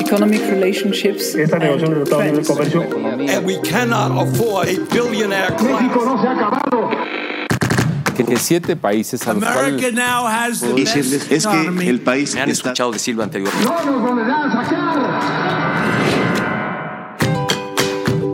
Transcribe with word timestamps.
Economic 0.00 0.40
relationships 0.48 1.34
Esta 1.34 1.58
negociación 1.58 1.94
de 1.94 2.02
Estados 2.04 2.24
Unidos 2.24 2.48
de 2.48 2.54
Comercio. 2.54 3.36
And 3.36 3.46
we 3.46 3.58
cannot 3.60 4.12
afford 4.26 4.68
a 4.68 4.78
billionaire 4.92 5.54
class. 5.56 5.82
no 5.94 6.20
se 6.20 6.26
ha 6.26 6.32
acabado. 6.32 6.90
que 8.24 8.36
siete 8.36 8.76
países 8.76 9.26
a 9.26 9.32
los 9.32 9.42
America 9.42 9.78
cuales 9.78 9.94
now 9.94 10.26
has 10.26 10.60
the 10.60 10.72
best 10.74 11.32
es 11.32 11.46
que 11.46 11.88
el 11.88 12.00
país 12.00 12.34
Me 12.34 12.42
han 12.42 12.50
está 12.50 12.68
escuchado 12.68 12.92
decirlo 12.92 13.22
anteriormente. 13.22 13.66
No 13.66 13.84
nos 13.84 14.02
volverán 14.02 14.50
a 14.50 14.64
sacar. 14.64 14.90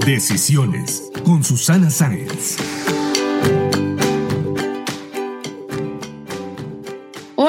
Decisiones 0.05 1.03
con 1.25 1.43
Susana 1.43 1.91
Sáenz. 1.91 2.57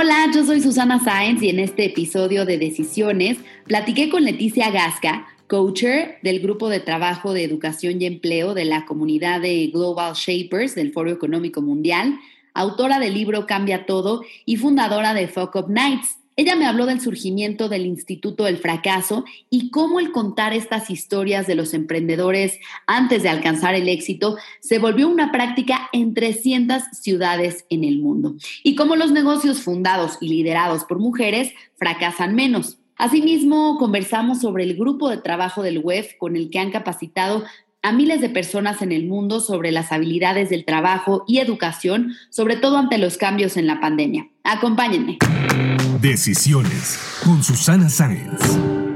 Hola, 0.09 0.31
yo 0.33 0.45
soy 0.45 0.61
Susana 0.61 1.03
Sáenz 1.03 1.43
y 1.43 1.49
en 1.49 1.59
este 1.59 1.83
episodio 1.83 2.45
de 2.45 2.57
Decisiones 2.57 3.39
platiqué 3.65 4.07
con 4.07 4.23
Leticia 4.23 4.71
Gasca, 4.71 5.27
coacher 5.47 6.19
del 6.23 6.39
grupo 6.39 6.69
de 6.69 6.79
trabajo 6.79 7.33
de 7.33 7.43
educación 7.43 8.01
y 8.01 8.05
empleo 8.05 8.53
de 8.53 8.63
la 8.63 8.85
comunidad 8.85 9.41
de 9.41 9.67
Global 9.67 10.13
Shapers 10.13 10.75
del 10.75 10.93
Foro 10.93 11.11
Económico 11.11 11.61
Mundial, 11.61 12.21
autora 12.53 12.99
del 12.99 13.15
libro 13.15 13.45
Cambia 13.45 13.85
Todo 13.85 14.23
y 14.45 14.55
fundadora 14.55 15.13
de 15.13 15.27
Fuck 15.27 15.55
Up 15.55 15.69
Nights. 15.69 16.15
Ella 16.39 16.55
me 16.55 16.67
habló 16.67 16.85
del 16.85 17.01
surgimiento 17.01 17.67
del 17.67 17.87
Instituto 17.87 18.43
del 18.43 18.57
Fracaso 18.57 19.25
y 19.49 19.71
cómo 19.71 19.99
el 19.99 20.11
contar 20.11 20.53
estas 20.53 20.91
historias 20.91 21.47
de 21.47 21.55
los 21.55 21.73
emprendedores 21.73 22.59
antes 22.85 23.23
de 23.23 23.29
alcanzar 23.29 23.73
el 23.73 23.89
éxito 23.89 24.37
se 24.59 24.77
volvió 24.77 25.09
una 25.09 25.31
práctica 25.31 25.89
en 25.93 26.13
300 26.13 26.83
ciudades 26.93 27.65
en 27.71 27.83
el 27.83 27.97
mundo 27.97 28.35
y 28.63 28.75
cómo 28.75 28.95
los 28.95 29.11
negocios 29.11 29.61
fundados 29.61 30.19
y 30.21 30.29
liderados 30.29 30.83
por 30.83 30.99
mujeres 30.99 31.53
fracasan 31.75 32.35
menos. 32.35 32.77
Asimismo, 32.97 33.79
conversamos 33.79 34.39
sobre 34.39 34.63
el 34.63 34.75
grupo 34.75 35.09
de 35.09 35.17
trabajo 35.17 35.63
del 35.63 35.79
WEF 35.79 36.17
con 36.19 36.35
el 36.35 36.51
que 36.51 36.59
han 36.59 36.69
capacitado 36.69 37.45
a 37.81 37.91
miles 37.91 38.21
de 38.21 38.29
personas 38.29 38.83
en 38.83 38.91
el 38.91 39.07
mundo 39.07 39.39
sobre 39.39 39.71
las 39.71 39.91
habilidades 39.91 40.51
del 40.51 40.65
trabajo 40.65 41.23
y 41.27 41.39
educación, 41.39 42.13
sobre 42.29 42.57
todo 42.57 42.77
ante 42.77 42.99
los 42.99 43.17
cambios 43.17 43.57
en 43.57 43.65
la 43.65 43.79
pandemia. 43.79 44.29
Acompáñenme. 44.49 45.17
Decisiones 45.99 46.97
con 47.25 47.43
Susana 47.43 47.89
Sáenz. 47.89 48.39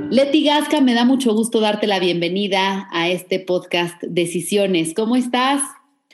Leti 0.10 0.46
Gasca, 0.46 0.80
me 0.80 0.94
da 0.94 1.04
mucho 1.04 1.34
gusto 1.34 1.60
darte 1.60 1.88
la 1.88 2.00
bienvenida 2.00 2.88
a 2.90 3.10
este 3.10 3.42
podcast 3.42 4.02
Decisiones. 4.02 4.94
¿Cómo 4.96 5.18
estás? 5.18 5.62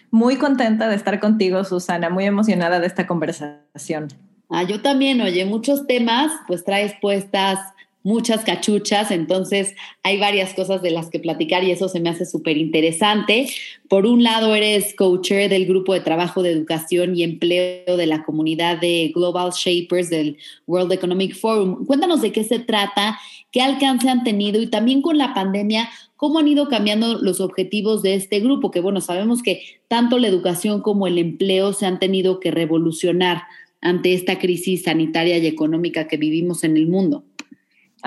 Muy 0.09 0.38
contenta 0.38 0.89
de 0.89 0.95
estar 0.95 1.19
contigo, 1.19 1.63
Susana, 1.65 2.09
muy 2.09 2.25
emocionada 2.25 2.80
de 2.80 2.88
esta 2.88 3.05
conversación. 3.05 4.08
Ah, 4.49 4.63
yo 4.63 4.81
también, 4.81 5.21
oye, 5.21 5.45
muchos 5.45 5.85
temas, 5.85 6.31
pues 6.47 6.63
traes 6.63 6.93
puestas 6.99 7.59
muchas 8.08 8.45
cachuchas, 8.45 9.11
entonces 9.11 9.75
hay 10.02 10.17
varias 10.17 10.53
cosas 10.53 10.81
de 10.81 10.91
las 10.91 11.09
que 11.09 11.19
platicar 11.19 11.66
y 11.66 11.72
eso 11.72 11.89
se 11.89 12.00
me 12.00 12.08
hace 12.08 12.25
súper 12.25 12.55
interesante. 12.55 13.49
Por 13.89 14.05
un 14.05 14.23
lado, 14.23 14.55
eres 14.55 14.95
coacher 14.95 15.49
del 15.49 15.65
grupo 15.65 15.93
de 15.93 15.99
trabajo 15.99 16.42
de 16.42 16.52
educación 16.52 17.17
y 17.17 17.23
empleo 17.23 17.98
de 17.98 18.05
la 18.05 18.23
comunidad 18.23 18.80
de 18.80 19.11
Global 19.14 19.52
Shapers 19.52 20.09
del 20.09 20.37
World 20.67 20.93
Economic 20.93 21.36
Forum. 21.36 21.86
Cuéntanos 21.86 22.21
de 22.21 22.31
qué 22.31 22.45
se 22.45 22.59
trata, 22.59 23.20
qué 23.52 23.59
alcance 23.59 24.08
han 24.08 24.23
tenido 24.23 24.61
y 24.61 24.67
también 24.67 25.02
con 25.02 25.17
la 25.17 25.33
pandemia, 25.33 25.89
cómo 26.15 26.39
han 26.39 26.48
ido 26.48 26.70
cambiando 26.70 27.21
los 27.21 27.42
objetivos 27.42 28.04
de 28.04 28.15
este 28.15 28.39
grupo, 28.39 28.71
que 28.71 28.80
bueno, 28.80 29.02
sabemos 29.02 29.43
que 29.43 29.64
tanto 29.89 30.17
la 30.17 30.30
educación 30.30 30.81
como 30.81 31.08
el 31.08 31.17
empleo 31.17 31.73
se 31.73 31.86
han 31.86 31.99
tenido 31.99 32.39
que 32.39 32.52
revolucionar 32.52 33.43
ante 33.81 34.14
esta 34.14 34.39
crisis 34.39 34.83
sanitaria 34.83 35.37
y 35.39 35.45
económica 35.45 36.08
que 36.08 36.15
vivimos 36.15 36.64
en 36.64 36.77
el 36.77 36.87
mundo. 36.87 37.26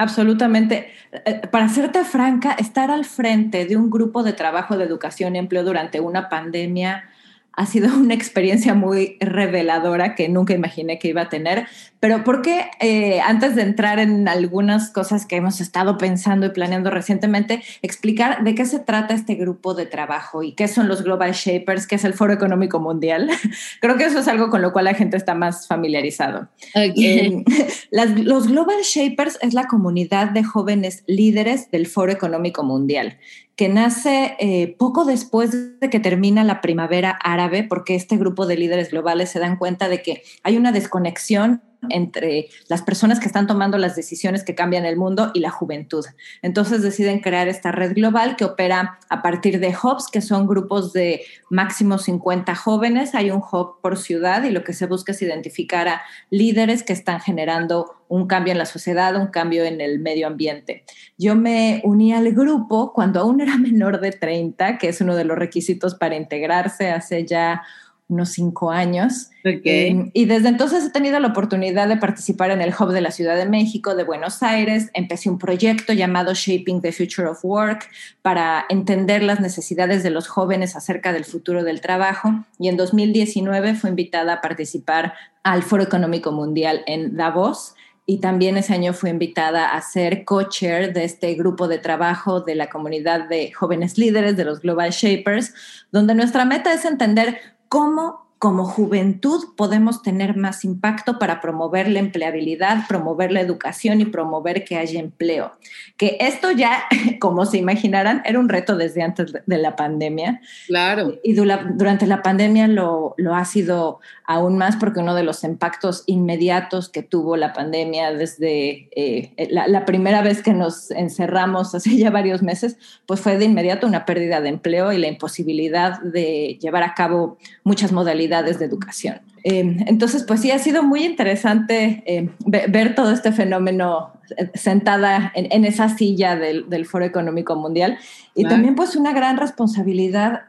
Absolutamente. 0.00 0.92
Eh, 1.12 1.42
Para 1.50 1.68
serte 1.68 2.04
franca, 2.04 2.52
estar 2.52 2.90
al 2.90 3.04
frente 3.04 3.66
de 3.66 3.76
un 3.76 3.90
grupo 3.90 4.22
de 4.22 4.32
trabajo 4.32 4.78
de 4.78 4.84
educación 4.84 5.36
y 5.36 5.38
empleo 5.38 5.62
durante 5.62 6.00
una 6.00 6.30
pandemia 6.30 7.04
ha 7.52 7.66
sido 7.66 7.94
una 7.98 8.14
experiencia 8.14 8.72
muy 8.72 9.18
reveladora 9.20 10.14
que 10.14 10.30
nunca 10.30 10.54
imaginé 10.54 10.98
que 10.98 11.08
iba 11.08 11.22
a 11.22 11.28
tener. 11.28 11.66
Pero 12.00 12.24
¿por 12.24 12.40
qué 12.40 12.70
eh, 12.80 13.20
antes 13.20 13.54
de 13.54 13.62
entrar 13.62 13.98
en 13.98 14.26
algunas 14.26 14.90
cosas 14.90 15.26
que 15.26 15.36
hemos 15.36 15.60
estado 15.60 15.98
pensando 15.98 16.46
y 16.46 16.50
planeando 16.50 16.90
recientemente, 16.90 17.62
explicar 17.82 18.42
de 18.42 18.54
qué 18.54 18.64
se 18.64 18.78
trata 18.78 19.12
este 19.12 19.34
grupo 19.34 19.74
de 19.74 19.84
trabajo 19.84 20.42
y 20.42 20.52
qué 20.52 20.66
son 20.66 20.88
los 20.88 21.04
Global 21.04 21.32
Shapers, 21.32 21.86
qué 21.86 21.96
es 21.96 22.04
el 22.04 22.14
Foro 22.14 22.32
Económico 22.32 22.80
Mundial? 22.80 23.30
Creo 23.80 23.98
que 23.98 24.04
eso 24.04 24.20
es 24.20 24.28
algo 24.28 24.48
con 24.48 24.62
lo 24.62 24.72
cual 24.72 24.86
la 24.86 24.94
gente 24.94 25.18
está 25.18 25.34
más 25.34 25.66
familiarizado. 25.66 26.48
Eh, 26.74 27.44
las- 27.90 28.18
los 28.18 28.48
Global 28.48 28.80
Shapers 28.82 29.38
es 29.42 29.52
la 29.52 29.66
comunidad 29.66 30.30
de 30.30 30.42
jóvenes 30.42 31.04
líderes 31.06 31.70
del 31.70 31.86
Foro 31.86 32.12
Económico 32.12 32.62
Mundial 32.64 33.18
que 33.56 33.68
nace 33.68 34.36
eh, 34.38 34.74
poco 34.78 35.04
después 35.04 35.78
de 35.80 35.90
que 35.90 36.00
termina 36.00 36.44
la 36.44 36.62
primavera 36.62 37.10
árabe, 37.22 37.62
porque 37.62 37.94
este 37.94 38.16
grupo 38.16 38.46
de 38.46 38.56
líderes 38.56 38.90
globales 38.90 39.28
se 39.28 39.38
dan 39.38 39.58
cuenta 39.58 39.90
de 39.90 40.00
que 40.00 40.22
hay 40.42 40.56
una 40.56 40.72
desconexión 40.72 41.60
entre 41.88 42.48
las 42.68 42.82
personas 42.82 43.20
que 43.20 43.26
están 43.26 43.46
tomando 43.46 43.78
las 43.78 43.96
decisiones 43.96 44.44
que 44.44 44.54
cambian 44.54 44.84
el 44.84 44.96
mundo 44.96 45.30
y 45.34 45.41
la 45.41 45.50
juventud. 45.50 46.04
Entonces 46.42 46.82
deciden 46.82 47.20
crear 47.20 47.48
esta 47.48 47.72
red 47.72 47.94
global 47.94 48.36
que 48.36 48.44
opera 48.44 48.98
a 49.08 49.22
partir 49.22 49.60
de 49.60 49.74
hubs, 49.82 50.08
que 50.08 50.20
son 50.20 50.46
grupos 50.46 50.92
de 50.92 51.22
máximo 51.48 51.98
50 51.98 52.54
jóvenes. 52.54 53.14
Hay 53.14 53.30
un 53.30 53.42
hub 53.42 53.80
por 53.80 53.96
ciudad 53.96 54.42
y 54.44 54.50
lo 54.50 54.62
que 54.64 54.72
se 54.72 54.86
busca 54.86 55.12
es 55.12 55.22
identificar 55.22 55.88
a 55.88 56.02
líderes 56.30 56.82
que 56.82 56.92
están 56.92 57.20
generando 57.20 57.94
un 58.08 58.26
cambio 58.26 58.52
en 58.52 58.58
la 58.58 58.66
sociedad, 58.66 59.14
un 59.16 59.28
cambio 59.28 59.64
en 59.64 59.80
el 59.80 60.00
medio 60.00 60.26
ambiente. 60.26 60.84
Yo 61.16 61.36
me 61.36 61.80
uní 61.84 62.12
al 62.12 62.32
grupo 62.32 62.92
cuando 62.92 63.20
aún 63.20 63.41
era 63.41 63.56
menor 63.56 64.00
de 64.00 64.10
30, 64.10 64.78
que 64.78 64.88
es 64.88 65.00
uno 65.00 65.14
de 65.14 65.24
los 65.24 65.38
requisitos 65.38 65.94
para 65.94 66.16
integrarse 66.16 66.91
hace 66.91 67.24
ya 67.24 67.62
unos 68.10 68.31
cinco 68.31 68.71
años. 68.71 69.31
Eh, 69.44 70.10
y 70.12 70.25
desde 70.26 70.48
entonces 70.48 70.84
he 70.84 70.91
tenido 70.91 71.19
la 71.19 71.28
oportunidad 71.28 71.88
de 71.88 71.97
participar 71.97 72.50
en 72.50 72.60
el 72.60 72.75
Hub 72.78 72.91
de 72.91 73.00
la 73.00 73.10
Ciudad 73.10 73.37
de 73.37 73.47
México, 73.47 73.94
de 73.94 74.04
Buenos 74.04 74.43
Aires. 74.43 74.91
Empecé 74.93 75.31
un 75.31 75.38
proyecto 75.38 75.93
llamado 75.93 76.34
Shaping 76.34 76.82
the 76.82 76.93
Future 76.93 77.28
of 77.28 77.44
Work 77.44 77.88
para 78.22 78.66
entender 78.69 79.22
las 79.22 79.41
necesidades 79.41 80.03
de 80.03 80.10
los 80.10 80.28
jóvenes 80.28 80.76
acerca 80.76 81.12
del 81.12 81.25
futuro 81.25 81.65
del 81.65 81.81
trabajo. 81.81 82.44
Y 82.59 82.69
en 82.69 82.76
2019 82.76 83.75
fui 83.75 83.91
invitada 83.91 84.34
a 84.34 84.41
participar 84.41 85.15
al 85.42 85.62
Foro 85.62 85.82
Económico 85.82 86.32
Mundial 86.32 86.82
en 86.87 87.16
Davos. 87.16 87.75
Y 88.06 88.19
también 88.19 88.56
ese 88.56 88.75
año 88.75 88.92
fui 88.92 89.10
invitada 89.10 89.72
a 89.72 89.81
ser 89.82 90.25
co-chair 90.25 90.92
de 90.92 91.04
este 91.04 91.34
grupo 91.34 91.69
de 91.69 91.78
trabajo 91.78 92.41
de 92.41 92.56
la 92.56 92.69
comunidad 92.69 93.28
de 93.28 93.53
jóvenes 93.53 93.98
líderes, 93.98 94.37
de 94.37 94.44
los 94.44 94.60
Global 94.60 94.91
Shapers, 94.91 95.54
donde 95.92 96.16
nuestra 96.16 96.44
meta 96.44 96.72
es 96.72 96.84
entender 96.84 97.38
cómo 97.70 98.19
como 98.40 98.64
juventud 98.64 99.48
podemos 99.54 100.02
tener 100.02 100.34
más 100.34 100.64
impacto 100.64 101.18
para 101.18 101.42
promover 101.42 101.90
la 101.90 101.98
empleabilidad, 101.98 102.88
promover 102.88 103.32
la 103.32 103.42
educación 103.42 104.00
y 104.00 104.06
promover 104.06 104.65
que 104.65 104.78
haya 104.78 104.98
empleo. 104.98 105.53
Que 105.98 106.16
esto 106.20 106.50
ya, 106.50 106.84
como 107.20 107.44
se 107.44 107.59
imaginarán, 107.59 108.22
era 108.24 108.41
un 108.41 108.48
reto 108.48 108.76
desde 108.76 109.03
antes 109.03 109.34
de 109.44 109.59
la 109.59 109.76
pandemia. 109.76 110.41
Claro. 110.68 111.18
Y 111.22 111.34
durante 111.34 112.06
la 112.06 112.22
pandemia 112.22 112.66
lo, 112.66 113.15
lo 113.18 113.34
ha 113.34 113.44
sido 113.44 114.00
aún 114.24 114.56
más 114.56 114.76
porque 114.76 115.00
uno 115.00 115.15
de 115.15 115.24
los 115.24 115.44
impactos 115.44 116.04
inmediatos 116.06 116.88
que 116.88 117.03
tuvo 117.03 117.36
la 117.36 117.53
pandemia 117.53 118.15
desde 118.15 118.88
eh, 118.97 119.34
la, 119.50 119.66
la, 119.66 119.84
primera 119.84 120.22
vez 120.22 120.41
que 120.41 120.54
nos 120.54 120.91
encerramos 120.92 121.74
hace 121.74 121.94
ya 121.98 122.09
varios 122.09 122.41
meses, 122.42 122.78
pues 123.04 123.20
fue 123.20 123.36
de 123.36 123.44
inmediato 123.44 123.86
una 123.86 124.06
pérdida 124.06 124.41
de 124.41 124.48
empleo 124.48 124.92
y 124.92 124.98
la 124.98 125.09
imposibilidad 125.09 126.00
de 126.00 126.59
llevar 126.59 126.84
a 126.84 126.94
cabo 126.94 127.36
muchas 127.65 127.92
modalidades 127.92 128.29
de 128.30 128.65
educación. 128.65 129.21
Eh, 129.44 129.77
entonces, 129.86 130.24
pues 130.24 130.41
sí, 130.41 130.50
ha 130.50 130.59
sido 130.59 130.82
muy 130.82 131.04
interesante 131.04 132.03
eh, 132.06 132.30
ver 132.47 132.94
todo 132.94 133.12
este 133.12 133.32
fenómeno 133.32 134.12
sentada 134.54 135.32
en, 135.34 135.65
esa 135.65 135.88
silla 135.88 136.36
del, 136.36 136.86
Foro 136.86 137.04
Económico 137.04 137.56
Mundial. 137.56 137.98
Y 138.34 138.44
también 138.44 138.77
pues 138.77 138.97
una 138.97 139.12
gran 139.12 139.36
responsabilidad 139.36 140.42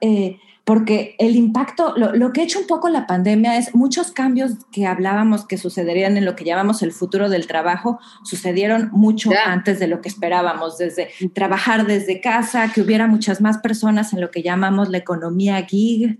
porque 0.63 1.15
el 1.17 1.35
impacto, 1.35 1.95
lo, 1.97 2.31
que 2.31 2.41
ha 2.41 2.43
hecho 2.43 2.59
un 2.59 2.67
poco 2.67 2.87
la 2.87 3.07
pandemia 3.07 3.57
es 3.57 3.73
muchos 3.73 4.11
cambios 4.11 4.53
que 4.71 4.85
hablábamos 4.85 5.47
que 5.47 5.57
sucederían 5.57 6.17
en 6.17 6.25
lo 6.25 6.35
que 6.35 6.45
llamamos 6.45 6.83
el 6.83 6.91
futuro 6.91 7.29
del 7.29 7.47
trabajo, 7.47 7.99
sucedieron 8.23 8.89
mucho 8.91 9.31
antes 9.45 9.79
de 9.79 9.87
lo 9.87 10.01
que 10.01 10.09
esperábamos, 10.09 10.77
desde 10.77 11.09
trabajar 11.33 11.87
desde 11.87 12.21
casa, 12.21 12.71
que 12.71 12.81
hubiera 12.81 13.07
muchas 13.07 13.41
más 13.41 13.57
personas 13.57 14.13
en 14.13 14.21
lo 14.21 14.29
que 14.29 14.43
llamamos 14.43 14.89
la 14.89 14.99
economía 14.99 15.61
gig, 15.65 16.19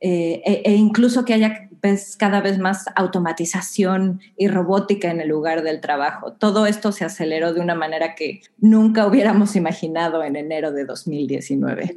eh, 0.00 0.42
e, 0.46 0.62
e, 0.64 0.74
incluso 0.74 1.24
que 1.24 1.34
haya 1.34 1.68
cada 2.18 2.40
vez 2.40 2.58
más 2.58 2.84
automatización 2.94 4.20
y 4.36 4.48
robótica 4.48 5.10
en 5.10 5.20
el 5.20 5.28
lugar 5.28 5.62
del 5.62 5.80
trabajo. 5.80 6.32
Todo 6.32 6.66
esto 6.66 6.92
se 6.92 7.04
aceleró 7.04 7.54
de 7.54 7.60
una 7.60 7.74
manera 7.74 8.14
que 8.14 8.42
nunca 8.58 9.06
hubiéramos 9.06 9.56
imaginado 9.56 10.22
en 10.22 10.36
enero 10.36 10.72
de 10.72 10.84
2019. 10.84 11.96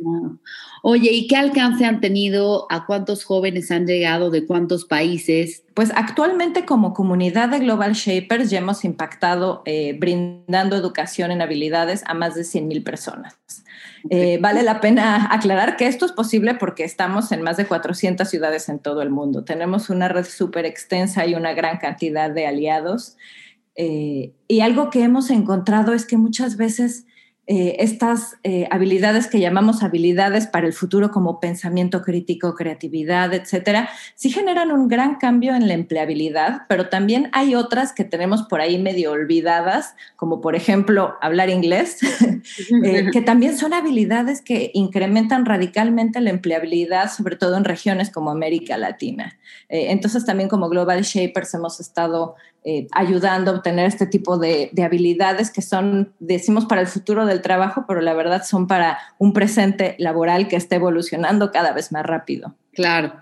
Oye, 0.84 1.12
¿y 1.12 1.28
qué 1.28 1.36
alcance 1.36 1.86
han 1.86 2.02
tenido? 2.02 2.68
¿A 2.70 2.86
cuántos 2.86 3.24
jóvenes 3.24 3.72
han 3.72 3.86
llegado? 3.86 4.30
¿De 4.32 4.46
cuántos 4.46 4.86
países? 4.86 5.64
Pues 5.74 5.92
actualmente 5.96 6.66
como 6.66 6.94
comunidad 6.94 7.50
de 7.50 7.60
Global 7.60 7.94
Shapers 7.94 8.50
ya 8.52 8.60
hemos 8.60 8.86
impactado 8.86 9.64
eh, 9.66 9.98
brindando 10.00 10.76
educación 10.76 11.32
en 11.32 11.42
habilidades 11.42 12.04
a 12.06 12.14
más 12.14 12.36
de 12.36 12.44
100 12.44 12.68
mil 12.68 12.84
personas. 12.84 13.36
Eh, 14.10 14.38
vale 14.40 14.64
la 14.64 14.82
pena 14.82 15.34
aclarar 15.34 15.78
que 15.78 15.88
esto 15.88 16.06
es 16.06 16.12
posible 16.12 16.56
porque 16.56 16.84
estamos 16.84 17.32
en 17.32 17.42
más 17.42 17.58
de 17.58 17.66
400 17.66 18.30
ciudades 18.30 18.70
en 18.70 18.80
todo 18.80 19.02
el 19.02 19.10
mundo. 19.10 19.46
Tenemos 19.46 19.90
una 19.90 20.10
red 20.10 20.26
súper 20.26 20.66
extensa 20.66 21.26
y 21.26 21.36
una 21.36 21.54
gran 21.54 21.78
cantidad 21.78 22.30
de 22.30 22.46
aliados. 22.46 23.18
Eh, 23.76 24.34
y 24.48 24.60
algo 24.60 24.90
que 24.92 25.04
hemos 25.04 25.32
encontrado 25.32 25.94
es 25.94 26.06
que 26.06 26.18
muchas 26.18 26.58
veces 26.58 27.06
eh, 27.46 27.76
estas 27.80 28.38
eh, 28.44 28.70
habilidades 28.72 29.28
que 29.28 29.42
llamamos 29.42 29.84
habilidades 29.84 30.48
para 30.48 30.66
el 30.66 30.72
futuro 30.72 31.12
como 31.12 31.42
pensamiento 31.42 32.02
crítico, 32.02 32.56
creatividad, 32.56 33.34
etcétera, 33.34 33.90
sí 34.16 34.30
generan 34.32 34.72
un 34.72 34.88
gran 34.88 35.16
cambio 35.16 35.54
en 35.54 35.68
la 35.68 35.74
empleabilidad, 35.74 36.62
pero 36.70 36.88
también 36.88 37.30
hay 37.34 37.54
otras 37.56 37.92
que 37.92 38.06
tenemos 38.06 38.44
por 38.44 38.62
ahí 38.62 38.82
medio 38.82 39.12
olvidadas, 39.12 39.94
como 40.16 40.40
por 40.40 40.56
ejemplo 40.56 41.16
hablar 41.22 41.50
inglés, 41.50 41.98
eh, 42.86 43.10
que 43.12 43.22
también 43.26 43.58
son 43.58 43.74
habilidades 43.74 44.42
que 44.42 44.72
incrementan 44.74 45.46
radicalmente 45.46 46.22
la 46.22 46.30
empleabilidad, 46.30 47.12
sobre 47.12 47.36
todo 47.36 47.58
en 47.58 47.66
regiones 47.66 48.10
como 48.10 48.32
América 48.32 48.78
Latina. 48.78 49.38
entonces 49.68 50.26
también 50.26 50.48
como 50.48 50.70
Global 50.70 51.02
Shapers 51.02 51.54
hemos 51.56 51.82
estado 51.82 52.36
ayudando 52.94 53.52
a 53.52 53.56
obtener 53.56 53.86
este 53.86 54.08
tipo 54.08 54.38
de, 54.38 54.70
de 54.72 54.84
habilidades 54.84 55.52
que 55.52 55.62
son, 55.62 56.14
decimos, 56.20 56.66
para 56.66 56.80
el 56.80 56.88
futuro 56.88 57.26
de 57.26 57.34
del 57.34 57.42
trabajo, 57.42 57.86
pero 57.88 58.00
la 58.00 58.14
verdad 58.14 58.44
son 58.46 58.68
para 58.68 59.00
un 59.18 59.34
presente 59.34 59.96
laboral 60.00 60.48
que 60.48 60.56
está 60.56 60.76
evolucionando 60.76 61.52
cada 61.52 61.74
vez 61.74 61.92
más 61.92 62.06
rápido. 62.06 62.56
Claro. 62.74 63.14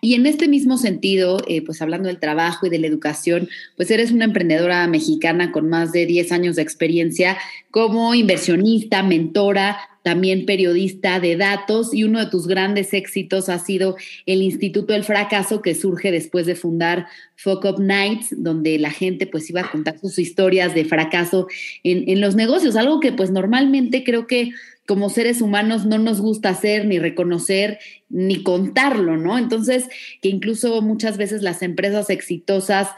Y 0.00 0.14
en 0.14 0.26
este 0.26 0.48
mismo 0.48 0.76
sentido, 0.76 1.38
eh, 1.48 1.62
pues 1.64 1.80
hablando 1.82 2.08
del 2.08 2.20
trabajo 2.20 2.66
y 2.66 2.70
de 2.70 2.78
la 2.78 2.86
educación, 2.86 3.48
pues 3.76 3.90
eres 3.90 4.12
una 4.12 4.26
emprendedora 4.26 4.86
mexicana 4.86 5.52
con 5.52 5.68
más 5.68 5.92
de 5.92 6.06
10 6.06 6.32
años 6.32 6.56
de 6.56 6.62
experiencia 6.62 7.38
como 7.70 8.14
inversionista, 8.14 9.02
mentora, 9.02 9.78
también 10.06 10.46
periodista 10.46 11.18
de 11.18 11.36
datos 11.36 11.92
y 11.92 12.04
uno 12.04 12.20
de 12.20 12.30
tus 12.30 12.46
grandes 12.46 12.94
éxitos 12.94 13.48
ha 13.48 13.58
sido 13.58 13.96
el 14.24 14.40
Instituto 14.40 14.92
del 14.92 15.02
Fracaso 15.02 15.62
que 15.62 15.74
surge 15.74 16.12
después 16.12 16.46
de 16.46 16.54
fundar 16.54 17.08
Fuck 17.34 17.64
Up 17.64 17.80
Nights, 17.80 18.28
donde 18.38 18.78
la 18.78 18.92
gente 18.92 19.26
pues 19.26 19.50
iba 19.50 19.62
a 19.62 19.70
contar 19.72 19.98
sus 19.98 20.20
historias 20.20 20.76
de 20.76 20.84
fracaso 20.84 21.48
en, 21.82 22.08
en 22.08 22.20
los 22.20 22.36
negocios, 22.36 22.76
algo 22.76 23.00
que 23.00 23.10
pues 23.10 23.32
normalmente 23.32 24.04
creo 24.04 24.28
que 24.28 24.52
como 24.86 25.10
seres 25.10 25.42
humanos 25.42 25.84
no 25.84 25.98
nos 25.98 26.20
gusta 26.20 26.50
hacer, 26.50 26.86
ni 26.86 26.98
reconocer, 26.98 27.78
ni 28.08 28.42
contarlo, 28.42 29.16
¿no? 29.16 29.36
Entonces, 29.36 29.88
que 30.22 30.28
incluso 30.28 30.80
muchas 30.80 31.16
veces 31.18 31.42
las 31.42 31.62
empresas 31.62 32.08
exitosas, 32.08 32.88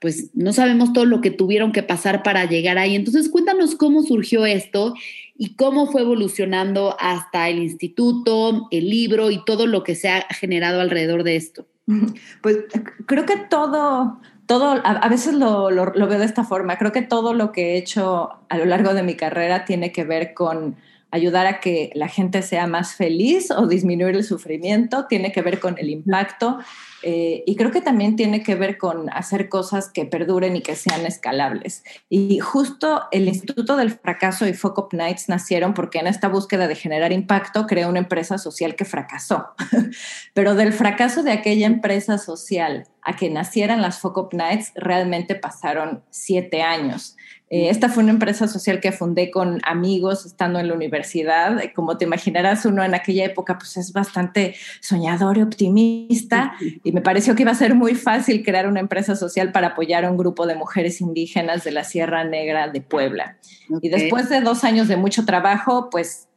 pues 0.00 0.30
no 0.34 0.52
sabemos 0.52 0.92
todo 0.92 1.06
lo 1.06 1.20
que 1.20 1.30
tuvieron 1.30 1.72
que 1.72 1.82
pasar 1.82 2.22
para 2.22 2.44
llegar 2.44 2.78
ahí. 2.78 2.94
Entonces, 2.94 3.28
cuéntanos 3.28 3.74
cómo 3.74 4.02
surgió 4.02 4.46
esto 4.46 4.94
y 5.36 5.54
cómo 5.54 5.86
fue 5.86 6.02
evolucionando 6.02 6.96
hasta 7.00 7.48
el 7.48 7.58
instituto, 7.58 8.68
el 8.70 8.90
libro 8.90 9.30
y 9.30 9.44
todo 9.44 9.66
lo 9.66 9.82
que 9.84 9.94
se 9.94 10.08
ha 10.10 10.26
generado 10.30 10.80
alrededor 10.80 11.24
de 11.24 11.36
esto. 11.36 11.66
Pues 12.42 12.58
creo 13.06 13.24
que 13.24 13.36
todo, 13.36 14.20
todo, 14.46 14.80
a, 14.84 15.08
veces 15.08 15.34
lo, 15.34 15.70
lo, 15.70 15.92
veo 15.92 16.18
de 16.18 16.24
esta 16.24 16.44
forma, 16.44 16.76
creo 16.76 16.92
que 16.92 17.02
todo 17.02 17.32
lo 17.32 17.50
que 17.50 17.72
he 17.72 17.78
hecho 17.78 18.30
a 18.48 18.58
lo 18.58 18.66
largo 18.66 18.94
de 18.94 19.02
mi 19.02 19.14
carrera 19.14 19.64
tiene 19.64 19.90
que 19.90 20.04
ver 20.04 20.34
con 20.34 20.76
ayudar 21.10 21.46
a 21.46 21.60
que 21.60 21.90
la 21.94 22.08
gente 22.08 22.42
sea 22.42 22.66
más 22.66 22.94
feliz 22.94 23.50
o 23.50 23.66
disminuir 23.66 24.14
el 24.14 24.24
sufrimiento, 24.24 25.06
tiene 25.06 25.32
que 25.32 25.42
ver 25.42 25.60
con 25.60 25.78
el 25.78 25.90
impacto 25.90 26.58
eh, 27.02 27.44
y 27.46 27.54
creo 27.54 27.70
que 27.70 27.80
también 27.80 28.16
tiene 28.16 28.42
que 28.42 28.54
ver 28.54 28.76
con 28.76 29.08
hacer 29.10 29.48
cosas 29.48 29.88
que 29.88 30.04
perduren 30.04 30.56
y 30.56 30.62
que 30.62 30.74
sean 30.74 31.06
escalables. 31.06 31.84
Y 32.08 32.40
justo 32.40 33.04
el 33.12 33.28
Instituto 33.28 33.76
del 33.76 33.92
Fracaso 33.92 34.46
y 34.46 34.52
Focus 34.52 34.92
Nights 34.92 35.28
nacieron 35.28 35.74
porque 35.74 35.98
en 35.98 36.08
esta 36.08 36.28
búsqueda 36.28 36.66
de 36.66 36.74
generar 36.74 37.12
impacto 37.12 37.66
creó 37.66 37.88
una 37.88 38.00
empresa 38.00 38.38
social 38.38 38.74
que 38.74 38.84
fracasó. 38.84 39.48
Pero 40.34 40.54
del 40.54 40.72
fracaso 40.72 41.22
de 41.22 41.32
aquella 41.32 41.66
empresa 41.66 42.18
social 42.18 42.86
a 43.08 43.16
que 43.16 43.30
nacieran 43.30 43.80
las 43.80 44.00
Focus 44.00 44.34
Nights 44.34 44.72
realmente 44.74 45.34
pasaron 45.34 46.02
siete 46.10 46.60
años. 46.60 47.16
Eh, 47.48 47.70
esta 47.70 47.88
fue 47.88 48.02
una 48.02 48.12
empresa 48.12 48.46
social 48.46 48.80
que 48.80 48.92
fundé 48.92 49.30
con 49.30 49.60
amigos 49.64 50.26
estando 50.26 50.58
en 50.58 50.68
la 50.68 50.74
universidad. 50.74 51.58
Como 51.74 51.96
te 51.96 52.04
imaginarás, 52.04 52.66
uno 52.66 52.84
en 52.84 52.94
aquella 52.94 53.24
época 53.24 53.56
pues 53.56 53.78
es 53.78 53.94
bastante 53.94 54.56
soñador 54.82 55.38
y 55.38 55.42
optimista 55.42 56.52
y 56.84 56.92
me 56.92 57.00
pareció 57.00 57.34
que 57.34 57.44
iba 57.44 57.52
a 57.52 57.54
ser 57.54 57.74
muy 57.74 57.94
fácil 57.94 58.44
crear 58.44 58.68
una 58.68 58.80
empresa 58.80 59.16
social 59.16 59.52
para 59.52 59.68
apoyar 59.68 60.04
a 60.04 60.10
un 60.10 60.18
grupo 60.18 60.46
de 60.46 60.54
mujeres 60.54 61.00
indígenas 61.00 61.64
de 61.64 61.70
la 61.70 61.84
Sierra 61.84 62.24
Negra 62.24 62.68
de 62.68 62.82
Puebla. 62.82 63.38
Y 63.80 63.88
después 63.88 64.28
de 64.28 64.42
dos 64.42 64.64
años 64.64 64.86
de 64.86 64.98
mucho 64.98 65.24
trabajo, 65.24 65.88
pues 65.88 66.28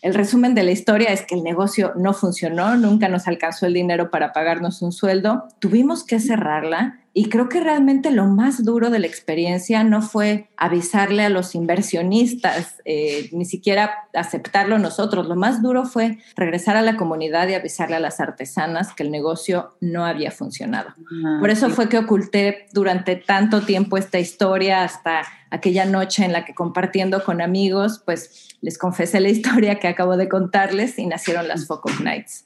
el 0.00 0.14
resumen 0.14 0.54
de 0.54 0.62
la 0.62 0.70
historia 0.70 1.08
es 1.08 1.22
que 1.22 1.34
el 1.34 1.42
negocio 1.42 1.92
no 1.96 2.14
funcionó, 2.14 2.76
nunca 2.76 3.08
nos 3.08 3.26
alcanzó 3.26 3.66
el 3.66 3.74
dinero 3.74 4.10
para 4.10 4.32
pagarnos 4.32 4.80
un 4.82 4.92
sueldo, 4.92 5.48
tuvimos 5.58 6.04
que 6.04 6.20
cerrarla 6.20 7.00
y 7.14 7.28
creo 7.28 7.48
que 7.48 7.60
realmente 7.60 8.10
lo 8.10 8.26
más 8.26 8.64
duro 8.64 8.90
de 8.90 8.98
la 8.98 9.06
experiencia 9.06 9.82
no 9.82 10.02
fue 10.02 10.48
avisarle 10.56 11.24
a 11.24 11.28
los 11.28 11.54
inversionistas, 11.54 12.76
eh, 12.84 13.28
ni 13.32 13.44
siquiera 13.44 14.08
aceptarlo 14.14 14.78
nosotros. 14.78 15.26
Lo 15.26 15.34
más 15.34 15.62
duro 15.62 15.84
fue 15.84 16.18
regresar 16.36 16.76
a 16.76 16.82
la 16.82 16.96
comunidad 16.96 17.48
y 17.48 17.54
avisarle 17.54 17.96
a 17.96 18.00
las 18.00 18.20
artesanas 18.20 18.94
que 18.94 19.02
el 19.02 19.10
negocio 19.10 19.74
no 19.80 20.04
había 20.04 20.30
funcionado. 20.30 20.90
Ah, 21.24 21.38
Por 21.40 21.50
eso 21.50 21.70
fue 21.70 21.88
que 21.88 21.98
oculté 21.98 22.66
durante 22.72 23.16
tanto 23.16 23.62
tiempo 23.62 23.96
esta 23.96 24.18
historia 24.18 24.84
hasta 24.84 25.22
aquella 25.50 25.86
noche 25.86 26.24
en 26.24 26.32
la 26.32 26.44
que 26.44 26.54
compartiendo 26.54 27.24
con 27.24 27.40
amigos, 27.40 28.02
pues 28.04 28.56
les 28.60 28.78
confesé 28.78 29.20
la 29.20 29.28
historia 29.30 29.80
que 29.80 29.88
acabo 29.88 30.16
de 30.16 30.28
contarles 30.28 30.98
y 30.98 31.06
nacieron 31.06 31.48
las 31.48 31.66
Focus 31.66 32.00
Nights. 32.00 32.44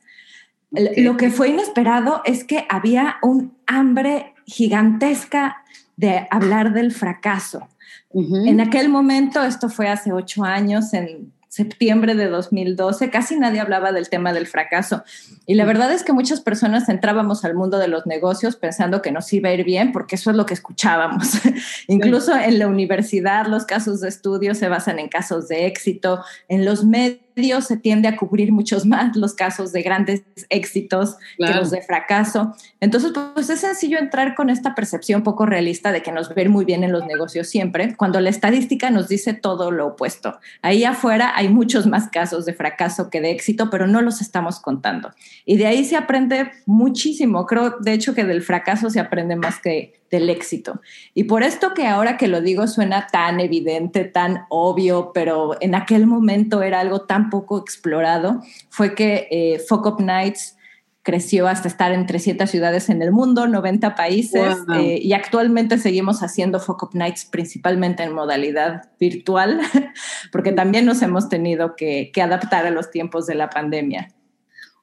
Lo 0.70 1.18
que 1.18 1.30
fue 1.30 1.50
inesperado 1.50 2.22
es 2.24 2.44
que 2.44 2.64
había 2.70 3.16
un 3.20 3.54
hambre 3.66 4.31
gigantesca 4.46 5.62
de 5.96 6.26
hablar 6.30 6.72
del 6.72 6.92
fracaso. 6.92 7.68
En 8.14 8.60
aquel 8.60 8.90
momento, 8.90 9.42
esto 9.42 9.70
fue 9.70 9.88
hace 9.88 10.12
ocho 10.12 10.44
años, 10.44 10.92
en 10.92 11.32
septiembre 11.52 12.14
de 12.14 12.28
2012, 12.28 13.10
casi 13.10 13.38
nadie 13.38 13.60
hablaba 13.60 13.92
del 13.92 14.08
tema 14.08 14.32
del 14.32 14.46
fracaso. 14.46 15.04
Y 15.46 15.54
la 15.54 15.66
verdad 15.66 15.92
es 15.92 16.02
que 16.02 16.14
muchas 16.14 16.40
personas 16.40 16.88
entrábamos 16.88 17.44
al 17.44 17.54
mundo 17.54 17.78
de 17.78 17.88
los 17.88 18.06
negocios 18.06 18.56
pensando 18.56 19.02
que 19.02 19.12
nos 19.12 19.30
iba 19.34 19.50
a 19.50 19.52
ir 19.52 19.62
bien, 19.62 19.92
porque 19.92 20.14
eso 20.14 20.30
es 20.30 20.36
lo 20.36 20.46
que 20.46 20.54
escuchábamos. 20.54 21.28
Incluso 21.88 22.34
en 22.34 22.58
la 22.58 22.68
universidad 22.68 23.48
los 23.48 23.66
casos 23.66 24.00
de 24.00 24.08
estudio 24.08 24.54
se 24.54 24.68
basan 24.68 24.98
en 24.98 25.08
casos 25.08 25.48
de 25.48 25.66
éxito, 25.66 26.24
en 26.48 26.64
los 26.64 26.84
medios 26.84 27.20
se 27.60 27.76
tiende 27.76 28.08
a 28.08 28.16
cubrir 28.16 28.52
muchos 28.52 28.86
más 28.86 29.16
los 29.16 29.34
casos 29.34 29.72
de 29.72 29.82
grandes 29.82 30.22
éxitos 30.48 31.16
que 31.38 31.52
los 31.52 31.70
de 31.70 31.82
fracaso. 31.82 32.54
Entonces, 32.80 33.12
pues 33.34 33.50
es 33.50 33.60
sencillo 33.60 33.98
entrar 33.98 34.34
con 34.34 34.50
esta 34.50 34.74
percepción 34.74 35.22
poco 35.22 35.46
realista 35.46 35.92
de 35.92 36.02
que 36.02 36.12
nos 36.12 36.34
ven 36.34 36.50
muy 36.50 36.64
bien 36.64 36.84
en 36.84 36.92
los 36.92 37.06
negocios 37.06 37.48
siempre, 37.48 37.96
cuando 37.96 38.20
la 38.20 38.30
estadística 38.30 38.90
nos 38.90 39.08
dice 39.08 39.34
todo 39.34 39.70
lo 39.70 39.88
opuesto. 39.88 40.38
Ahí 40.62 40.84
afuera 40.84 41.32
hay 41.34 41.48
muchos 41.48 41.86
más 41.86 42.08
casos 42.08 42.44
de 42.44 42.54
fracaso 42.54 43.10
que 43.10 43.20
de 43.20 43.30
éxito, 43.30 43.70
pero 43.70 43.86
no 43.86 44.02
los 44.02 44.20
estamos 44.20 44.60
contando. 44.60 45.10
Y 45.44 45.56
de 45.56 45.66
ahí 45.66 45.84
se 45.84 45.96
aprende 45.96 46.50
muchísimo. 46.66 47.46
Creo, 47.46 47.76
de 47.80 47.92
hecho, 47.92 48.14
que 48.14 48.24
del 48.24 48.42
fracaso 48.42 48.90
se 48.90 49.00
aprende 49.00 49.36
más 49.36 49.60
que 49.60 50.01
del 50.12 50.30
éxito. 50.30 50.80
Y 51.14 51.24
por 51.24 51.42
esto 51.42 51.72
que 51.74 51.88
ahora 51.88 52.16
que 52.16 52.28
lo 52.28 52.40
digo 52.42 52.68
suena 52.68 53.08
tan 53.10 53.40
evidente, 53.40 54.04
tan 54.04 54.44
obvio, 54.50 55.10
pero 55.12 55.56
en 55.60 55.74
aquel 55.74 56.06
momento 56.06 56.62
era 56.62 56.78
algo 56.80 57.00
tan 57.06 57.30
poco 57.30 57.58
explorado, 57.58 58.42
fue 58.68 58.94
que 58.94 59.26
eh, 59.30 59.60
Up 59.70 60.00
Nights 60.00 60.56
creció 61.02 61.48
hasta 61.48 61.66
estar 61.66 61.92
en 61.92 62.06
300 62.06 62.48
ciudades 62.48 62.90
en 62.90 63.02
el 63.02 63.10
mundo, 63.10 63.48
90 63.48 63.94
países, 63.96 64.58
Wow. 64.66 64.76
eh, 64.76 65.00
y 65.02 65.14
actualmente 65.14 65.78
seguimos 65.78 66.22
haciendo 66.22 66.60
Focus 66.60 66.94
Nights 66.94 67.24
principalmente 67.24 68.02
en 68.04 68.12
modalidad 68.12 68.90
virtual, 69.00 69.60
porque 70.30 70.52
también 70.52 70.84
nos 70.84 71.00
hemos 71.02 71.28
tenido 71.30 71.74
que, 71.74 72.10
que 72.12 72.22
adaptar 72.22 72.66
a 72.66 72.70
los 72.70 72.90
tiempos 72.90 73.26
de 73.26 73.34
la 73.34 73.48
pandemia. 73.48 74.10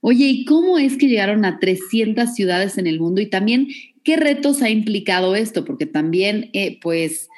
Oye, 0.01 0.25
¿y 0.25 0.45
cómo 0.45 0.77
es 0.77 0.97
que 0.97 1.07
llegaron 1.07 1.45
a 1.45 1.59
300 1.59 2.33
ciudades 2.33 2.77
en 2.77 2.87
el 2.87 2.99
mundo? 2.99 3.21
Y 3.21 3.29
también, 3.29 3.67
¿qué 4.09 4.15
retos 4.15 4.63
ha 4.63 4.71
implicado 4.71 5.35
esto? 5.35 5.63
Porque 5.63 5.85
también, 5.85 6.49
eh, 6.53 6.79
pues, 6.81 7.29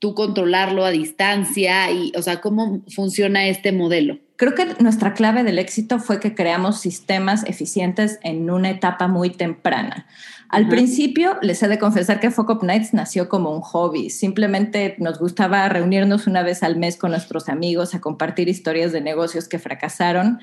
tú 0.00 0.16
controlarlo 0.16 0.84
a 0.84 0.90
distancia 0.90 1.88
y, 1.92 2.10
o 2.16 2.22
sea, 2.22 2.40
¿cómo 2.40 2.82
funciona 2.92 3.46
este 3.46 3.70
modelo? 3.70 4.18
Creo 4.34 4.56
que 4.56 4.66
nuestra 4.80 5.14
clave 5.14 5.44
del 5.44 5.60
éxito 5.60 6.00
fue 6.00 6.18
que 6.18 6.34
creamos 6.34 6.80
sistemas 6.80 7.44
eficientes 7.44 8.18
en 8.24 8.50
una 8.50 8.70
etapa 8.70 9.06
muy 9.06 9.30
temprana. 9.30 10.08
Al 10.48 10.68
principio, 10.68 11.38
les 11.42 11.62
he 11.62 11.68
de 11.68 11.78
confesar 11.78 12.18
que 12.18 12.32
Focus 12.32 12.60
Nights 12.64 12.92
nació 12.92 13.28
como 13.28 13.52
un 13.52 13.60
hobby. 13.60 14.10
Simplemente 14.10 14.96
nos 14.98 15.20
gustaba 15.20 15.68
reunirnos 15.68 16.26
una 16.26 16.42
vez 16.42 16.64
al 16.64 16.74
mes 16.74 16.96
con 16.96 17.12
nuestros 17.12 17.48
amigos 17.48 17.94
a 17.94 18.00
compartir 18.00 18.48
historias 18.48 18.90
de 18.90 19.00
negocios 19.00 19.46
que 19.46 19.60
fracasaron. 19.60 20.40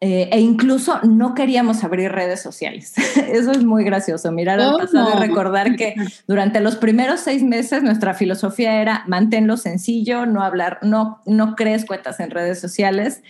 Eh, 0.00 0.28
e 0.32 0.40
incluso 0.40 1.00
no 1.02 1.34
queríamos 1.34 1.84
abrir 1.84 2.12
redes 2.12 2.42
sociales. 2.42 2.94
Eso 3.28 3.52
es 3.52 3.64
muy 3.64 3.84
gracioso, 3.84 4.32
mirar 4.32 4.60
al 4.60 4.76
pasado 4.76 5.12
y 5.16 5.18
recordar 5.18 5.76
que 5.76 5.94
durante 6.26 6.60
los 6.60 6.76
primeros 6.76 7.20
seis 7.20 7.42
meses 7.42 7.82
nuestra 7.82 8.14
filosofía 8.14 8.80
era 8.80 9.04
manténlo 9.06 9.56
sencillo, 9.56 10.26
no 10.26 10.42
hablar, 10.42 10.78
no, 10.82 11.20
no 11.26 11.54
crees 11.54 11.84
cuentas 11.84 12.20
en 12.20 12.30
redes 12.30 12.60
sociales. 12.60 13.22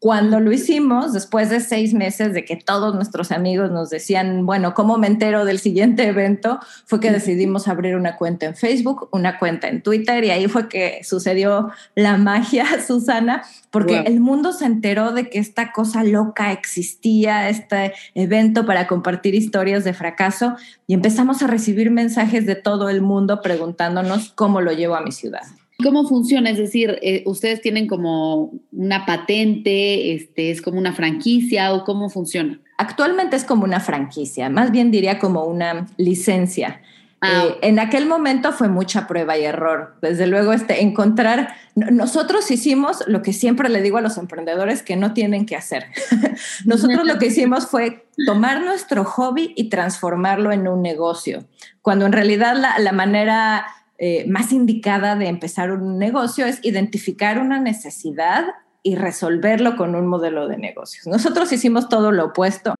Cuando 0.00 0.38
lo 0.38 0.52
hicimos, 0.52 1.12
después 1.12 1.50
de 1.50 1.60
seis 1.60 1.92
meses 1.92 2.32
de 2.32 2.44
que 2.44 2.56
todos 2.56 2.94
nuestros 2.94 3.32
amigos 3.32 3.70
nos 3.70 3.90
decían, 3.90 4.46
bueno, 4.46 4.74
¿cómo 4.74 4.96
me 4.96 5.08
entero 5.08 5.44
del 5.44 5.58
siguiente 5.58 6.06
evento? 6.06 6.60
Fue 6.86 7.00
que 7.00 7.10
decidimos 7.10 7.66
abrir 7.66 7.96
una 7.96 8.16
cuenta 8.16 8.46
en 8.46 8.54
Facebook, 8.54 9.08
una 9.10 9.38
cuenta 9.38 9.68
en 9.68 9.82
Twitter 9.82 10.22
y 10.24 10.30
ahí 10.30 10.46
fue 10.46 10.68
que 10.68 11.00
sucedió 11.02 11.70
la 11.96 12.16
magia, 12.16 12.64
Susana, 12.86 13.42
porque 13.70 13.96
Wow. 13.98 14.04
el 14.06 14.20
mundo 14.20 14.52
se 14.52 14.66
enteró 14.66 15.12
de 15.12 15.28
que 15.30 15.38
esta 15.38 15.72
cosa 15.72 16.04
loca 16.04 16.52
existía, 16.52 17.48
este 17.48 17.92
evento 18.14 18.66
para 18.66 18.86
compartir 18.86 19.34
historias 19.34 19.84
de 19.84 19.94
fracaso 19.94 20.56
y 20.86 20.94
empezamos 20.94 21.42
a 21.42 21.46
recibir 21.46 21.90
mensajes 21.90 22.46
de 22.46 22.54
todo 22.54 22.88
el 22.88 23.02
mundo 23.02 23.40
preguntándonos 23.42 24.32
cómo 24.34 24.60
lo 24.60 24.72
llevo 24.72 24.94
a 24.94 25.00
mi 25.00 25.12
ciudad. 25.12 25.42
¿Cómo 25.82 26.08
funciona? 26.08 26.50
Es 26.50 26.58
decir, 26.58 26.98
eh, 27.02 27.22
¿ustedes 27.24 27.60
tienen 27.60 27.86
como 27.86 28.50
una 28.72 29.06
patente, 29.06 30.12
este, 30.12 30.50
es 30.50 30.60
como 30.60 30.76
una 30.78 30.92
franquicia 30.92 31.72
o 31.72 31.84
cómo 31.84 32.10
funciona? 32.10 32.58
Actualmente 32.78 33.36
es 33.36 33.44
como 33.44 33.62
una 33.62 33.78
franquicia, 33.78 34.50
más 34.50 34.72
bien 34.72 34.90
diría 34.90 35.20
como 35.20 35.44
una 35.44 35.86
licencia. 35.96 36.80
Ah, 37.20 37.44
Eh, 37.46 37.58
en 37.62 37.78
aquel 37.78 38.06
momento 38.06 38.50
fue 38.52 38.68
mucha 38.68 39.06
prueba 39.06 39.38
y 39.38 39.44
error. 39.44 39.96
Desde 40.02 40.26
luego, 40.26 40.52
este, 40.52 40.82
encontrar, 40.82 41.54
no- 41.76 41.90
nosotros 41.92 42.50
hicimos 42.50 43.04
lo 43.06 43.22
que 43.22 43.32
siempre 43.32 43.68
le 43.68 43.80
digo 43.80 43.98
a 43.98 44.00
los 44.00 44.18
emprendedores 44.18 44.82
que 44.82 44.96
no 44.96 45.14
tienen 45.14 45.46
que 45.46 45.54
hacer. 45.56 45.86
nosotros 46.64 47.06
lo 47.06 47.18
que 47.20 47.26
hicimos 47.32 47.66
fue 47.68 48.04
tomar 48.26 48.62
nuestro 48.62 49.04
hobby 49.04 49.52
y 49.56 49.68
transformarlo 49.68 50.50
en 50.50 50.66
un 50.66 50.82
negocio, 50.82 51.44
cuando 51.82 52.04
en 52.06 52.12
realidad 52.12 52.56
la, 52.56 52.78
la 52.80 52.90
manera 52.92 53.64
eh, 53.98 54.26
más 54.28 54.52
indicada 54.52 55.16
de 55.16 55.26
empezar 55.26 55.72
un 55.72 55.98
negocio 55.98 56.46
es 56.46 56.60
identificar 56.62 57.38
una 57.38 57.60
necesidad 57.60 58.44
y 58.82 58.94
resolverlo 58.94 59.76
con 59.76 59.94
un 59.94 60.06
modelo 60.06 60.46
de 60.48 60.56
negocios. 60.56 61.06
Nosotros 61.06 61.52
hicimos 61.52 61.88
todo 61.88 62.12
lo 62.12 62.26
opuesto. 62.26 62.74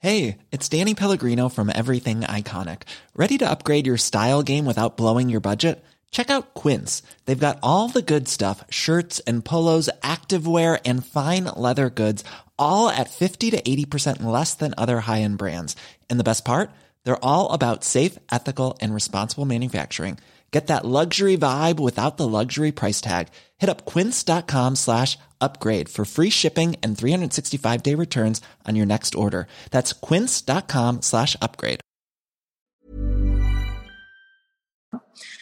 Hey, 0.00 0.38
it's 0.52 0.68
Danny 0.68 0.94
Pellegrino 0.94 1.48
from 1.48 1.70
Everything 1.70 2.20
Iconic. 2.20 2.82
Ready 3.16 3.36
to 3.38 3.50
upgrade 3.50 3.86
your 3.86 3.98
style 3.98 4.42
game 4.42 4.64
without 4.64 4.96
blowing 4.96 5.28
your 5.28 5.40
budget? 5.40 5.84
Check 6.10 6.30
out 6.30 6.54
Quince. 6.54 7.02
They've 7.26 7.38
got 7.38 7.58
all 7.62 7.88
the 7.88 8.00
good 8.00 8.28
stuff 8.28 8.64
shirts 8.70 9.20
and 9.26 9.44
polos, 9.44 9.90
activewear, 10.02 10.80
and 10.84 11.04
fine 11.04 11.44
leather 11.44 11.90
goods, 11.90 12.24
all 12.58 12.88
at 12.88 13.10
50 13.10 13.50
to 13.50 13.60
80% 13.60 14.22
less 14.22 14.54
than 14.54 14.72
other 14.78 15.00
high 15.00 15.22
end 15.22 15.36
brands. 15.36 15.74
And 16.08 16.18
the 16.18 16.24
best 16.24 16.44
part? 16.44 16.70
They're 17.08 17.24
all 17.24 17.48
about 17.54 17.84
safe, 17.84 18.18
ethical, 18.30 18.76
and 18.82 18.92
responsible 18.92 19.46
manufacturing. 19.46 20.18
Get 20.50 20.66
that 20.66 20.84
luxury 20.84 21.38
vibe 21.38 21.80
without 21.80 22.18
the 22.18 22.28
luxury 22.28 22.70
price 22.70 23.00
tag. 23.00 23.28
Hit 23.56 23.70
up 23.70 23.86
quince.com 23.86 24.76
slash 24.76 25.16
upgrade 25.40 25.88
for 25.88 26.04
free 26.04 26.28
shipping 26.28 26.76
and 26.82 26.98
365 26.98 27.82
day 27.82 27.94
returns 27.94 28.42
on 28.68 28.76
your 28.76 28.84
next 28.84 29.14
order. 29.14 29.46
That's 29.70 29.94
quince.com 29.94 31.00
slash 31.00 31.34
upgrade. 31.40 31.80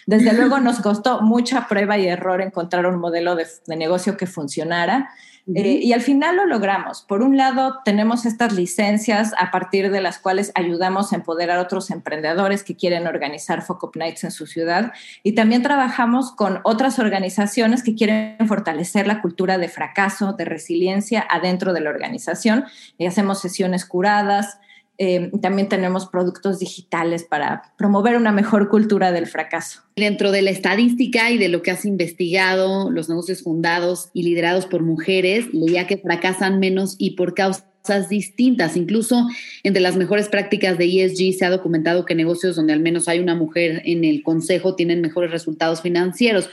Desde 0.06 0.32
luego 0.35 0.61
nos 0.61 0.78
costó 0.78 1.20
mucha 1.20 1.66
prueba 1.66 1.99
y 1.99 2.06
error 2.06 2.40
encontrar 2.40 2.87
un 2.87 3.00
modelo 3.00 3.35
de, 3.35 3.44
de 3.66 3.75
negocio 3.75 4.16
que 4.16 4.28
funcionara. 4.28 5.11
Eh, 5.55 5.79
y 5.81 5.93
al 5.93 6.00
final 6.00 6.37
lo 6.37 6.45
logramos. 6.45 7.03
Por 7.03 7.23
un 7.23 7.37
lado, 7.37 7.79
tenemos 7.85 8.26
estas 8.26 8.53
licencias 8.53 9.33
a 9.38 9.53
partir 9.53 9.93
de 9.93 10.00
las 10.00 10.19
cuales 10.19 10.50
ayudamos 10.57 11.12
a 11.12 11.17
empoderar 11.17 11.59
a 11.59 11.62
otros 11.62 11.91
emprendedores 11.91 12.65
que 12.65 12.75
quieren 12.75 13.07
organizar 13.07 13.62
Focus 13.62 13.95
Nights 13.95 14.25
en 14.25 14.33
su 14.33 14.47
ciudad. 14.47 14.93
Y 15.23 15.33
también 15.33 15.62
trabajamos 15.62 16.33
con 16.33 16.61
otras 16.65 16.99
organizaciones 16.99 17.85
que 17.85 17.95
quieren 17.95 18.37
fortalecer 18.49 19.07
la 19.07 19.23
cultura 19.23 19.57
de 19.57 19.69
fracaso, 19.69 20.33
de 20.33 20.47
resiliencia 20.47 21.25
adentro 21.31 21.73
de 21.73 21.81
la 21.81 21.91
organización. 21.91 22.65
Y 22.99 23.07
hacemos 23.07 23.41
sesiones 23.41 23.85
curadas. 23.85 24.59
Eh, 24.99 25.31
también 25.43 25.69
tenemos 25.69 26.07
productos 26.07 26.59
digitales 26.59 27.25
para 27.25 27.75
promover 27.76 28.17
una 28.17 28.33
mejor 28.33 28.69
cultura 28.69 29.12
del 29.12 29.26
fracaso. 29.26 29.83
Dentro 29.97 30.31
de 30.31 30.43
la 30.43 30.50
estadística 30.50 31.31
y 31.31 31.38
de 31.38 31.49
lo 31.49 31.62
que 31.62 31.71
has 31.71 31.85
investigado, 31.85 32.91
los 32.91 33.09
negocios 33.09 33.43
fundados 33.43 34.11
y 34.15 34.23
liderados 34.23 34.67
por 34.67 34.83
mujeres, 34.83 35.53
leía 35.53 35.87
que 35.87 35.99
fracasan 35.99 36.59
menos 36.61 36.97
y 36.99 37.12
por 37.12 37.35
causas 37.35 38.09
distintas. 38.09 38.76
Incluso 38.76 39.26
entre 39.62 39.83
las 39.83 39.97
mejores 39.97 40.29
prácticas 40.29 40.79
de 40.79 40.87
ESG 40.87 41.38
se 41.38 41.45
ha 41.45 41.50
documentado 41.50 42.05
que 42.05 42.15
negocios 42.15 42.57
donde 42.57 42.73
al 42.73 42.81
menos 42.81 43.09
hay 43.09 43.21
una 43.21 43.35
mujer 43.35 43.83
en 43.85 44.05
el 44.05 44.23
consejo 44.23 44.75
tienen 44.75 45.00
mejores 45.00 45.31
resultados 45.31 45.83
financieros. 45.83 46.50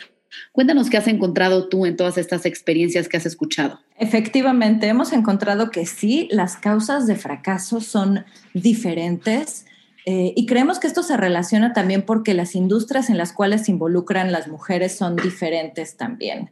Cuéntanos 0.51 0.89
qué 0.89 0.97
has 0.97 1.07
encontrado 1.07 1.69
tú 1.69 1.85
en 1.85 1.95
todas 1.95 2.17
estas 2.17 2.45
experiencias 2.45 3.07
que 3.07 3.17
has 3.17 3.25
escuchado. 3.25 3.79
Efectivamente, 3.97 4.87
hemos 4.87 5.13
encontrado 5.13 5.69
que 5.71 5.85
sí, 5.85 6.27
las 6.31 6.57
causas 6.57 7.07
de 7.07 7.15
fracaso 7.15 7.81
son 7.81 8.25
diferentes 8.53 9.65
eh, 10.05 10.33
y 10.35 10.45
creemos 10.45 10.79
que 10.79 10.87
esto 10.87 11.01
se 11.01 11.15
relaciona 11.15 11.71
también 11.71 12.01
porque 12.01 12.33
las 12.33 12.55
industrias 12.55 13.09
en 13.09 13.17
las 13.17 13.31
cuales 13.31 13.65
se 13.65 13.71
involucran 13.71 14.31
las 14.31 14.47
mujeres 14.47 14.95
son 14.97 15.15
diferentes 15.15 15.95
también. 15.95 16.51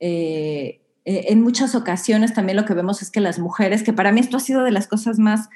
Eh, 0.00 0.80
eh, 1.04 1.26
en 1.28 1.42
muchas 1.42 1.74
ocasiones 1.74 2.32
también 2.32 2.56
lo 2.56 2.64
que 2.64 2.74
vemos 2.74 3.02
es 3.02 3.10
que 3.10 3.20
las 3.20 3.38
mujeres, 3.38 3.82
que 3.82 3.92
para 3.92 4.12
mí 4.12 4.20
esto 4.20 4.38
ha 4.38 4.40
sido 4.40 4.62
de 4.62 4.70
las 4.70 4.86
cosas 4.86 5.18
más 5.18 5.48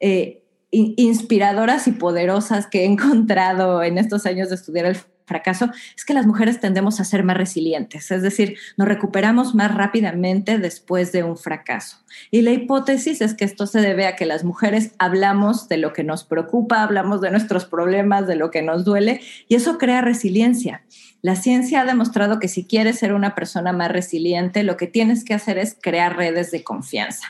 in- 0.00 0.94
inspiradoras 0.96 1.88
y 1.88 1.92
poderosas 1.92 2.66
que 2.66 2.82
he 2.82 2.84
encontrado 2.84 3.82
en 3.82 3.98
estos 3.98 4.26
años 4.26 4.48
de 4.48 4.54
estudiar 4.54 4.86
el 4.86 4.96
fracaso 5.28 5.70
es 5.96 6.04
que 6.04 6.14
las 6.14 6.26
mujeres 6.26 6.58
tendemos 6.58 6.98
a 6.98 7.04
ser 7.04 7.22
más 7.22 7.36
resilientes, 7.36 8.10
es 8.10 8.22
decir, 8.22 8.56
nos 8.76 8.88
recuperamos 8.88 9.54
más 9.54 9.72
rápidamente 9.72 10.58
después 10.58 11.12
de 11.12 11.22
un 11.22 11.36
fracaso. 11.36 11.98
Y 12.32 12.42
la 12.42 12.50
hipótesis 12.50 13.20
es 13.20 13.34
que 13.34 13.44
esto 13.44 13.66
se 13.66 13.80
debe 13.80 14.06
a 14.06 14.16
que 14.16 14.26
las 14.26 14.42
mujeres 14.42 14.92
hablamos 14.98 15.68
de 15.68 15.76
lo 15.76 15.92
que 15.92 16.02
nos 16.02 16.24
preocupa, 16.24 16.82
hablamos 16.82 17.20
de 17.20 17.30
nuestros 17.30 17.66
problemas, 17.66 18.26
de 18.26 18.34
lo 18.34 18.50
que 18.50 18.62
nos 18.62 18.84
duele, 18.84 19.20
y 19.46 19.54
eso 19.54 19.78
crea 19.78 20.00
resiliencia. 20.00 20.82
La 21.20 21.36
ciencia 21.36 21.82
ha 21.82 21.84
demostrado 21.84 22.38
que 22.38 22.48
si 22.48 22.64
quieres 22.64 22.98
ser 22.98 23.12
una 23.12 23.34
persona 23.34 23.72
más 23.72 23.90
resiliente, 23.90 24.62
lo 24.62 24.76
que 24.76 24.86
tienes 24.86 25.24
que 25.24 25.34
hacer 25.34 25.58
es 25.58 25.76
crear 25.80 26.16
redes 26.16 26.50
de 26.50 26.64
confianza. 26.64 27.28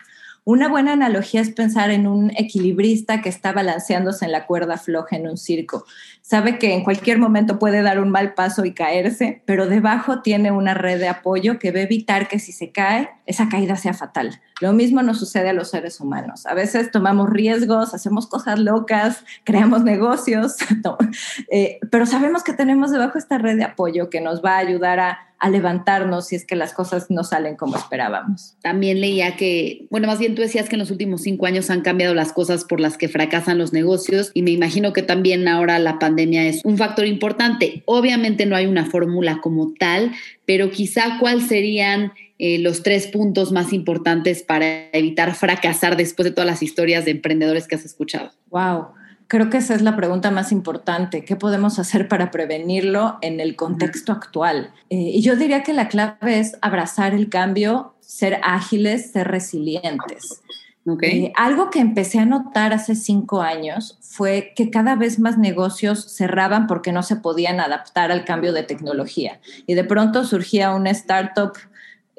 Una 0.49 0.67
buena 0.67 0.95
analogía 0.95 1.43
es 1.43 1.51
pensar 1.51 1.91
en 1.91 2.07
un 2.07 2.31
equilibrista 2.31 3.21
que 3.21 3.29
está 3.29 3.53
balanceándose 3.53 4.25
en 4.25 4.33
la 4.33 4.47
cuerda 4.47 4.79
floja 4.79 5.15
en 5.15 5.29
un 5.29 5.37
circo. 5.37 5.85
Sabe 6.23 6.59
que 6.59 6.73
en 6.73 6.85
cualquier 6.85 7.19
momento 7.19 7.59
puede 7.59 7.83
dar 7.83 8.01
un 8.01 8.09
mal 8.09 8.33
paso 8.33 8.65
y 8.65 8.73
caerse, 8.73 9.43
pero 9.45 9.67
debajo 9.67 10.23
tiene 10.23 10.51
una 10.51 10.73
red 10.73 11.01
de 11.01 11.09
apoyo 11.09 11.59
que 11.59 11.71
va 11.71 11.81
a 11.81 11.83
evitar 11.83 12.29
que 12.29 12.39
si 12.39 12.53
se 12.53 12.73
cae, 12.73 13.11
esa 13.27 13.51
caída 13.51 13.77
sea 13.77 13.93
fatal. 13.93 14.41
Lo 14.63 14.73
mismo 14.73 15.03
nos 15.03 15.19
sucede 15.19 15.51
a 15.51 15.53
los 15.53 15.69
seres 15.69 16.01
humanos. 16.01 16.47
A 16.47 16.55
veces 16.55 16.91
tomamos 16.91 17.29
riesgos, 17.29 17.93
hacemos 17.93 18.27
cosas 18.27 18.59
locas, 18.59 19.27
creamos 19.45 19.85
negocios, 19.85 20.57
eh, 21.51 21.79
pero 21.91 22.07
sabemos 22.07 22.43
que 22.43 22.55
tenemos 22.55 22.91
debajo 22.91 23.19
esta 23.19 23.37
red 23.37 23.59
de 23.59 23.65
apoyo 23.65 24.09
que 24.09 24.23
nos 24.23 24.43
va 24.43 24.55
a 24.55 24.61
ayudar 24.61 24.99
a, 24.99 25.28
a 25.39 25.51
levantarnos 25.51 26.29
si 26.29 26.37
es 26.37 26.45
que 26.45 26.57
las 26.57 26.73
cosas 26.73 27.07
no 27.11 27.23
salen 27.25 27.57
como 27.57 27.77
esperábamos. 27.77 28.57
También 28.61 29.01
leía 29.01 29.37
que, 29.37 29.87
bueno, 29.91 30.07
más 30.07 30.19
bien 30.19 30.35
tú 30.35 30.43
decías 30.43 30.69
que 30.69 30.75
en 30.75 30.81
los 30.81 30.91
últimos 30.91 31.23
cinco 31.23 31.47
años 31.47 31.71
han 31.71 31.83
cambiado 31.83 32.15
las 32.15 32.33
cosas 32.33 32.65
por 32.65 32.81
las 32.81 32.97
que 32.97 33.09
fracasan 33.09 33.59
los 33.59 33.73
negocios 33.73 34.31
y 34.35 34.43
me 34.43 34.51
imagino 34.51 34.93
que 34.93 35.03
también 35.03 35.47
ahora 35.47 35.79
la 35.79 35.99
pandemia 35.99 36.47
es 36.47 36.65
un 36.65 36.77
factor 36.77 37.07
importante. 37.07 37.83
Obviamente 37.87 38.47
no 38.47 38.57
hay 38.57 38.67
una 38.67 38.87
fórmula 38.87 39.41
como 39.41 39.75
tal, 39.79 40.13
pero 40.45 40.71
quizá 40.71 41.19
cuáles 41.21 41.47
serían 41.47 42.13
eh, 42.41 42.59
los 42.59 42.83
tres 42.83 43.07
puntos 43.09 43.51
más 43.51 43.73
importantes 43.73 44.43
para 44.43 44.91
evitar 44.93 45.35
fracasar 45.35 45.97
después 45.97 46.25
de 46.25 46.31
todas 46.31 46.47
las 46.47 46.63
historias 46.63 47.05
de 47.05 47.13
emprendedores 47.13 47.67
que 47.67 47.75
has 47.75 47.85
escuchado? 47.85 48.31
Wow. 48.51 48.98
Creo 49.29 49.51
que 49.51 49.59
esa 49.59 49.75
es 49.75 49.83
la 49.83 49.95
pregunta 49.95 50.31
más 50.31 50.53
importante. 50.53 51.23
¿Qué 51.23 51.37
podemos 51.37 51.79
hacer 51.79 52.09
para 52.09 52.31
prevenirlo 52.31 53.19
en 53.21 53.41
el 53.41 53.57
contexto 53.57 54.11
actual? 54.11 54.73
Eh, 54.89 54.97
y 54.97 55.21
yo 55.21 55.37
diría 55.37 55.63
que 55.63 55.75
la 55.75 55.89
clave 55.89 56.41
es 56.41 56.57
abrazar 56.63 57.13
el 57.13 57.29
cambio, 57.29 57.95
ser 58.01 58.41
ágiles, 58.43 59.13
ser 59.13 59.29
resilientes. 59.29 60.41
Okay. 60.87 61.27
Eh, 61.27 61.33
algo 61.37 61.69
que 61.69 61.81
empecé 61.81 62.19
a 62.19 62.25
notar 62.25 62.73
hace 62.73 62.95
cinco 62.95 63.43
años 63.43 63.99
fue 64.01 64.55
que 64.57 64.71
cada 64.71 64.95
vez 64.97 65.19
más 65.19 65.37
negocios 65.37 66.11
cerraban 66.17 66.67
porque 66.67 66.93
no 66.93 67.03
se 67.03 67.17
podían 67.17 67.61
adaptar 67.61 68.11
al 68.11 68.25
cambio 68.25 68.55
de 68.55 68.63
tecnología. 68.63 69.41
Y 69.67 69.75
de 69.75 69.85
pronto 69.85 70.25
surgía 70.25 70.73
una 70.73 70.89
startup 70.91 71.53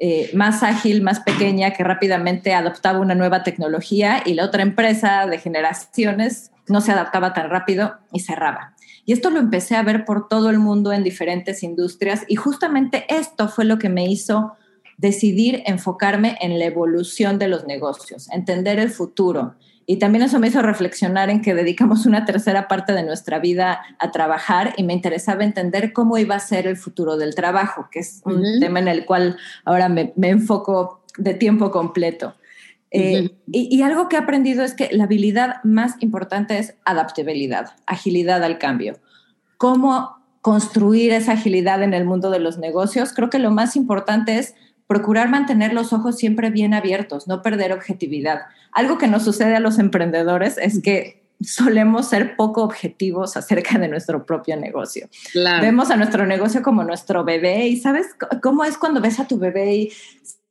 eh, 0.02 0.30
más 0.32 0.62
ágil, 0.62 1.02
más 1.02 1.20
pequeña, 1.20 1.72
que 1.72 1.84
rápidamente 1.84 2.54
adoptaba 2.54 3.00
una 3.00 3.14
nueva 3.14 3.42
tecnología 3.42 4.22
y 4.24 4.32
la 4.32 4.46
otra 4.46 4.62
empresa 4.62 5.26
de 5.26 5.36
generaciones 5.38 6.52
no 6.68 6.80
se 6.80 6.92
adaptaba 6.92 7.34
tan 7.34 7.50
rápido 7.50 7.98
y 8.10 8.20
cerraba. 8.20 8.74
Y 9.04 9.12
esto 9.12 9.28
lo 9.28 9.38
empecé 9.38 9.76
a 9.76 9.82
ver 9.82 10.06
por 10.06 10.26
todo 10.26 10.48
el 10.48 10.58
mundo 10.58 10.94
en 10.94 11.04
diferentes 11.04 11.62
industrias 11.62 12.24
y 12.28 12.36
justamente 12.36 13.04
esto 13.10 13.48
fue 13.48 13.66
lo 13.66 13.78
que 13.78 13.90
me 13.90 14.06
hizo 14.06 14.54
decidir 14.96 15.62
enfocarme 15.66 16.38
en 16.40 16.58
la 16.58 16.64
evolución 16.64 17.38
de 17.38 17.48
los 17.48 17.66
negocios, 17.66 18.30
entender 18.30 18.78
el 18.78 18.88
futuro. 18.88 19.54
Y 19.90 19.96
también 19.96 20.22
eso 20.22 20.38
me 20.38 20.46
hizo 20.46 20.62
reflexionar 20.62 21.30
en 21.30 21.42
que 21.42 21.52
dedicamos 21.52 22.06
una 22.06 22.24
tercera 22.24 22.68
parte 22.68 22.92
de 22.92 23.02
nuestra 23.02 23.40
vida 23.40 23.80
a 23.98 24.12
trabajar 24.12 24.72
y 24.76 24.84
me 24.84 24.92
interesaba 24.92 25.42
entender 25.42 25.92
cómo 25.92 26.16
iba 26.16 26.36
a 26.36 26.38
ser 26.38 26.68
el 26.68 26.76
futuro 26.76 27.16
del 27.16 27.34
trabajo, 27.34 27.88
que 27.90 27.98
es 27.98 28.22
un 28.24 28.60
tema 28.60 28.78
en 28.78 28.86
el 28.86 29.04
cual 29.04 29.36
ahora 29.64 29.88
me, 29.88 30.12
me 30.14 30.28
enfoco 30.28 31.02
de 31.18 31.34
tiempo 31.34 31.72
completo. 31.72 32.36
Eh, 32.92 33.30
y, 33.50 33.76
y, 33.76 33.82
algo 33.82 34.08
que 34.08 34.14
he 34.14 34.20
aprendido 34.20 34.62
es 34.62 34.74
que 34.74 34.90
la 34.92 35.04
habilidad 35.04 35.56
más 35.64 35.96
importante 35.98 36.56
es 36.56 36.76
adaptabilidad, 36.84 37.72
agilidad 37.86 38.44
al 38.44 38.58
cambio. 38.58 39.00
¿Cómo 39.56 40.18
construir 40.40 41.10
esa 41.10 41.32
agilidad 41.32 41.82
en 41.82 41.94
el 41.94 42.04
mundo 42.04 42.30
de 42.30 42.38
los 42.38 42.58
negocios? 42.58 43.12
Creo 43.12 43.28
que 43.28 43.40
lo 43.40 43.50
más 43.50 43.74
importante 43.74 44.38
es 44.38 44.54
procurar 44.90 45.28
mantener 45.28 45.72
los 45.72 45.92
ojos 45.92 46.16
siempre 46.16 46.50
bien 46.50 46.74
abiertos, 46.74 47.28
no 47.28 47.42
perder 47.42 47.72
objetividad. 47.72 48.40
Algo 48.72 48.98
que 48.98 49.06
nos 49.06 49.22
sucede 49.22 49.54
a 49.54 49.60
los 49.60 49.78
emprendedores 49.78 50.58
es 50.58 50.82
que 50.82 51.22
solemos 51.40 52.08
ser 52.08 52.34
poco 52.34 52.64
objetivos 52.64 53.36
acerca 53.36 53.78
de 53.78 53.86
nuestro 53.86 54.26
propio 54.26 54.56
negocio. 54.56 55.08
Claro. 55.30 55.62
Vemos 55.62 55.92
a 55.92 55.96
nuestro 55.96 56.26
negocio 56.26 56.62
como 56.62 56.82
nuestro 56.82 57.22
bebé 57.22 57.68
y 57.68 57.76
sabes 57.76 58.08
cómo 58.42 58.64
es 58.64 58.76
cuando 58.76 59.00
ves 59.00 59.20
a 59.20 59.28
tu 59.28 59.38
bebé 59.38 59.74
y 59.76 59.92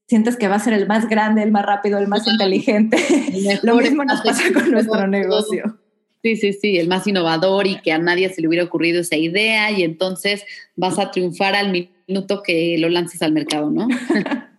sientes 0.07 0.37
que 0.37 0.47
va 0.47 0.55
a 0.55 0.59
ser 0.59 0.71
el 0.71 0.87
más 0.87 1.09
grande, 1.09 1.43
el 1.43 1.51
más 1.51 1.65
rápido, 1.65 1.99
el 1.99 2.07
más 2.07 2.25
inteligente. 2.25 2.97
Lo 3.63 3.75
mismo 3.75 4.05
nos 4.05 4.21
pasa 4.21 4.43
con 4.53 4.71
nuestro 4.71 5.05
negocio. 5.05 5.77
Sí, 6.21 6.35
sí, 6.35 6.53
sí, 6.53 6.77
el 6.77 6.87
más 6.87 7.07
innovador 7.07 7.65
y 7.65 7.79
que 7.81 7.93
a 7.93 7.97
nadie 7.97 8.29
se 8.29 8.41
le 8.41 8.47
hubiera 8.47 8.65
ocurrido 8.65 9.01
esa 9.01 9.15
idea 9.15 9.71
y 9.71 9.83
entonces 9.83 10.43
vas 10.75 10.99
a 10.99 11.11
triunfar 11.11 11.55
al 11.55 11.71
minuto 11.71 12.43
que 12.43 12.77
lo 12.77 12.89
lances 12.89 13.21
al 13.21 13.31
mercado, 13.31 13.69
¿no? 13.69 13.87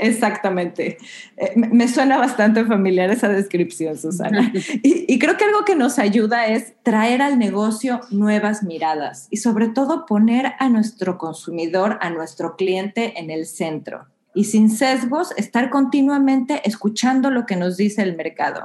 Exactamente. 0.00 0.98
Eh, 1.36 1.52
me 1.56 1.88
suena 1.88 2.18
bastante 2.18 2.64
familiar 2.64 3.10
esa 3.10 3.28
descripción, 3.28 3.96
Susana. 3.96 4.52
Y, 4.82 5.12
y, 5.12 5.18
creo 5.18 5.36
que 5.36 5.44
algo 5.44 5.64
que 5.64 5.76
nos 5.76 5.98
ayuda 5.98 6.46
es 6.46 6.74
traer 6.82 7.22
al 7.22 7.38
negocio 7.38 8.00
nuevas 8.10 8.62
miradas 8.62 9.28
y 9.30 9.36
sobre 9.38 9.68
todo 9.68 10.06
poner 10.06 10.52
a 10.58 10.68
nuestro 10.68 11.18
consumidor, 11.18 11.98
a 12.00 12.10
nuestro 12.10 12.56
cliente 12.56 13.18
en 13.18 13.30
el 13.30 13.46
centro. 13.46 14.06
Y 14.34 14.44
sin 14.44 14.70
sesgos, 14.70 15.32
estar 15.36 15.70
continuamente 15.70 16.62
escuchando 16.64 17.30
lo 17.30 17.46
que 17.46 17.56
nos 17.56 17.76
dice 17.76 18.02
el 18.02 18.16
mercado. 18.16 18.62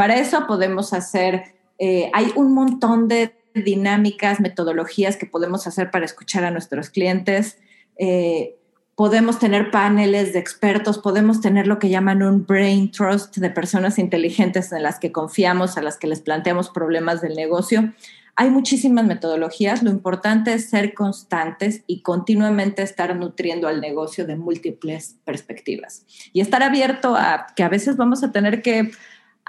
Para 0.00 0.18
eso 0.18 0.46
podemos 0.46 0.94
hacer, 0.94 1.56
eh, 1.78 2.10
hay 2.14 2.32
un 2.34 2.54
montón 2.54 3.06
de 3.06 3.34
dinámicas, 3.54 4.40
metodologías 4.40 5.18
que 5.18 5.26
podemos 5.26 5.66
hacer 5.66 5.90
para 5.90 6.06
escuchar 6.06 6.42
a 6.42 6.50
nuestros 6.50 6.88
clientes. 6.88 7.58
Eh, 7.98 8.56
podemos 8.94 9.38
tener 9.38 9.70
paneles 9.70 10.32
de 10.32 10.38
expertos, 10.38 10.96
podemos 10.96 11.42
tener 11.42 11.66
lo 11.66 11.78
que 11.78 11.90
llaman 11.90 12.22
un 12.22 12.46
brain 12.46 12.90
trust 12.90 13.36
de 13.36 13.50
personas 13.50 13.98
inteligentes 13.98 14.72
en 14.72 14.84
las 14.84 14.98
que 14.98 15.12
confiamos, 15.12 15.76
a 15.76 15.82
las 15.82 15.98
que 15.98 16.06
les 16.06 16.22
planteamos 16.22 16.70
problemas 16.70 17.20
del 17.20 17.34
negocio. 17.34 17.92
Hay 18.36 18.48
muchísimas 18.48 19.04
metodologías, 19.04 19.82
lo 19.82 19.90
importante 19.90 20.54
es 20.54 20.70
ser 20.70 20.94
constantes 20.94 21.82
y 21.86 22.00
continuamente 22.00 22.82
estar 22.82 23.14
nutriendo 23.16 23.68
al 23.68 23.82
negocio 23.82 24.24
de 24.24 24.36
múltiples 24.36 25.16
perspectivas 25.26 26.06
y 26.32 26.40
estar 26.40 26.62
abierto 26.62 27.16
a 27.16 27.48
que 27.54 27.62
a 27.62 27.68
veces 27.68 27.98
vamos 27.98 28.24
a 28.24 28.32
tener 28.32 28.62
que 28.62 28.92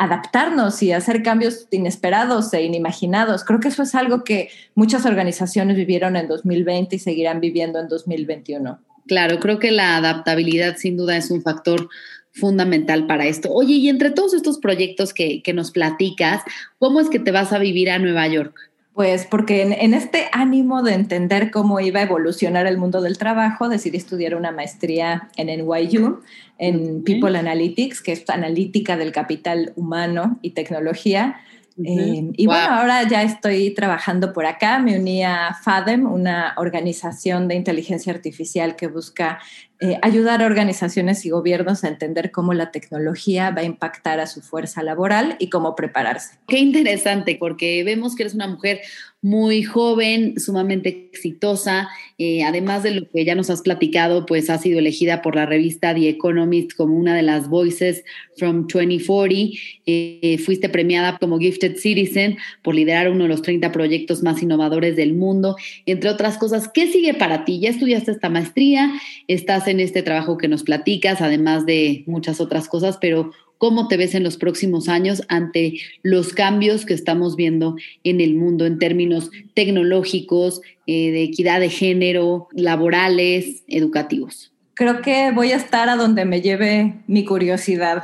adaptarnos 0.01 0.81
y 0.81 0.93
hacer 0.93 1.21
cambios 1.21 1.67
inesperados 1.69 2.51
e 2.55 2.63
inimaginados. 2.63 3.43
Creo 3.43 3.59
que 3.59 3.67
eso 3.67 3.83
es 3.83 3.93
algo 3.93 4.23
que 4.23 4.49
muchas 4.73 5.05
organizaciones 5.05 5.77
vivieron 5.77 6.15
en 6.15 6.27
2020 6.27 6.95
y 6.95 6.99
seguirán 6.99 7.39
viviendo 7.39 7.79
en 7.79 7.87
2021. 7.87 8.79
Claro, 9.05 9.39
creo 9.39 9.59
que 9.59 9.69
la 9.69 9.97
adaptabilidad 9.97 10.77
sin 10.77 10.97
duda 10.97 11.17
es 11.17 11.29
un 11.29 11.43
factor 11.43 11.87
fundamental 12.31 13.05
para 13.05 13.27
esto. 13.27 13.53
Oye, 13.53 13.75
y 13.75 13.89
entre 13.89 14.09
todos 14.09 14.33
estos 14.33 14.57
proyectos 14.57 15.13
que, 15.13 15.43
que 15.43 15.53
nos 15.53 15.69
platicas, 15.69 16.41
¿cómo 16.79 16.99
es 16.99 17.07
que 17.07 17.19
te 17.19 17.29
vas 17.29 17.53
a 17.53 17.59
vivir 17.59 17.91
a 17.91 17.99
Nueva 17.99 18.27
York? 18.27 18.70
Pues 18.93 19.25
porque 19.25 19.61
en, 19.61 19.71
en, 19.71 19.93
este 19.93 20.27
ánimo 20.33 20.83
de 20.83 20.93
entender 20.93 21.49
cómo 21.49 21.79
iba 21.79 22.01
a 22.01 22.03
evolucionar 22.03 22.67
el 22.67 22.77
mundo 22.77 23.01
del 23.01 23.17
trabajo, 23.17 23.69
decidí 23.69 23.95
estudiar 23.95 24.35
una 24.35 24.51
maestría 24.51 25.29
en 25.37 25.47
NYU, 25.47 26.21
en 26.57 27.01
People 27.03 27.37
Analytics, 27.37 28.01
que 28.01 28.11
es 28.11 28.29
analítica 28.29 28.97
del 28.97 29.13
capital 29.13 29.71
humano 29.77 30.39
y 30.41 30.51
tecnología. 30.51 31.39
Uh 31.77 31.83
-huh. 31.83 32.29
eh, 32.29 32.33
y 32.37 32.45
wow. 32.45 32.55
bueno, 32.55 32.73
ahora 32.73 33.07
ya 33.07 33.23
estoy 33.23 33.73
trabajando 33.73 34.33
por 34.33 34.45
acá. 34.45 34.79
Me 34.79 34.99
uní 34.99 35.23
a 35.23 35.53
FADEM, 35.53 36.05
una 36.05 36.53
organización 36.57 37.47
de 37.47 37.55
inteligencia 37.55 38.13
artificial 38.13 38.75
que 38.75 38.87
busca 38.87 39.39
eh, 39.83 39.97
ayudar 40.03 40.43
a 40.43 40.45
organizaciones 40.45 41.25
y 41.25 41.31
gobiernos 41.31 41.83
a 41.83 41.87
entender 41.87 42.29
cómo 42.29 42.53
la 42.53 42.69
tecnología 42.69 43.49
va 43.49 43.61
a 43.61 43.63
impactar 43.63 44.19
a 44.19 44.27
su 44.27 44.41
fuerza 44.41 44.83
laboral 44.83 45.35
y 45.39 45.49
cómo 45.49 45.75
prepararse. 45.75 46.37
Qué 46.47 46.59
interesante, 46.59 47.35
porque 47.39 47.83
vemos 47.83 48.15
que 48.15 48.21
eres 48.23 48.35
una 48.35 48.47
mujer 48.47 48.81
muy 49.21 49.61
joven, 49.61 50.39
sumamente 50.39 51.09
exitosa, 51.13 51.89
eh, 52.17 52.43
además 52.43 52.81
de 52.81 52.91
lo 52.91 53.09
que 53.09 53.23
ya 53.23 53.35
nos 53.35 53.51
has 53.51 53.61
platicado, 53.61 54.25
pues 54.25 54.49
ha 54.49 54.57
sido 54.57 54.79
elegida 54.79 55.21
por 55.21 55.35
la 55.35 55.45
revista 55.45 55.93
The 55.93 56.09
Economist 56.09 56.73
como 56.73 56.97
una 56.97 57.15
de 57.15 57.21
las 57.21 57.47
voices 57.47 58.03
from 58.37 58.65
2040, 58.67 59.57
eh, 59.85 60.39
fuiste 60.43 60.69
premiada 60.69 61.19
como 61.19 61.37
Gifted 61.37 61.77
Citizen 61.77 62.37
por 62.63 62.73
liderar 62.73 63.11
uno 63.11 63.25
de 63.25 63.29
los 63.29 63.43
30 63.43 63.71
proyectos 63.71 64.23
más 64.23 64.41
innovadores 64.41 64.95
del 64.95 65.13
mundo, 65.13 65.55
entre 65.85 66.09
otras 66.09 66.39
cosas. 66.39 66.67
¿Qué 66.67 66.87
sigue 66.87 67.13
para 67.13 67.45
ti? 67.45 67.59
Ya 67.59 67.69
estudiaste 67.69 68.11
esta 68.11 68.29
maestría, 68.29 68.91
estás 69.27 69.67
en 69.67 69.79
este 69.79 70.01
trabajo 70.01 70.39
que 70.39 70.47
nos 70.47 70.63
platicas, 70.63 71.21
además 71.21 71.67
de 71.67 72.03
muchas 72.07 72.41
otras 72.41 72.67
cosas, 72.67 72.97
pero 72.99 73.31
¿cómo 73.61 73.87
te 73.87 73.95
ves 73.95 74.15
en 74.15 74.23
los 74.23 74.37
próximos 74.37 74.89
años 74.89 75.21
ante 75.27 75.75
los 76.01 76.33
cambios 76.33 76.83
que 76.83 76.95
estamos 76.95 77.35
viendo 77.35 77.75
en 78.03 78.19
el 78.19 78.33
mundo 78.33 78.65
en 78.65 78.79
términos 78.79 79.29
tecnológicos, 79.53 80.61
eh, 80.87 81.11
de 81.11 81.21
equidad 81.21 81.59
de 81.59 81.69
género, 81.69 82.47
laborales, 82.53 83.61
educativos? 83.67 84.51
Creo 84.73 85.03
que 85.03 85.29
voy 85.29 85.51
a 85.51 85.57
estar 85.57 85.89
a 85.89 85.95
donde 85.95 86.25
me 86.25 86.41
lleve 86.41 87.03
mi 87.05 87.23
curiosidad. 87.23 88.01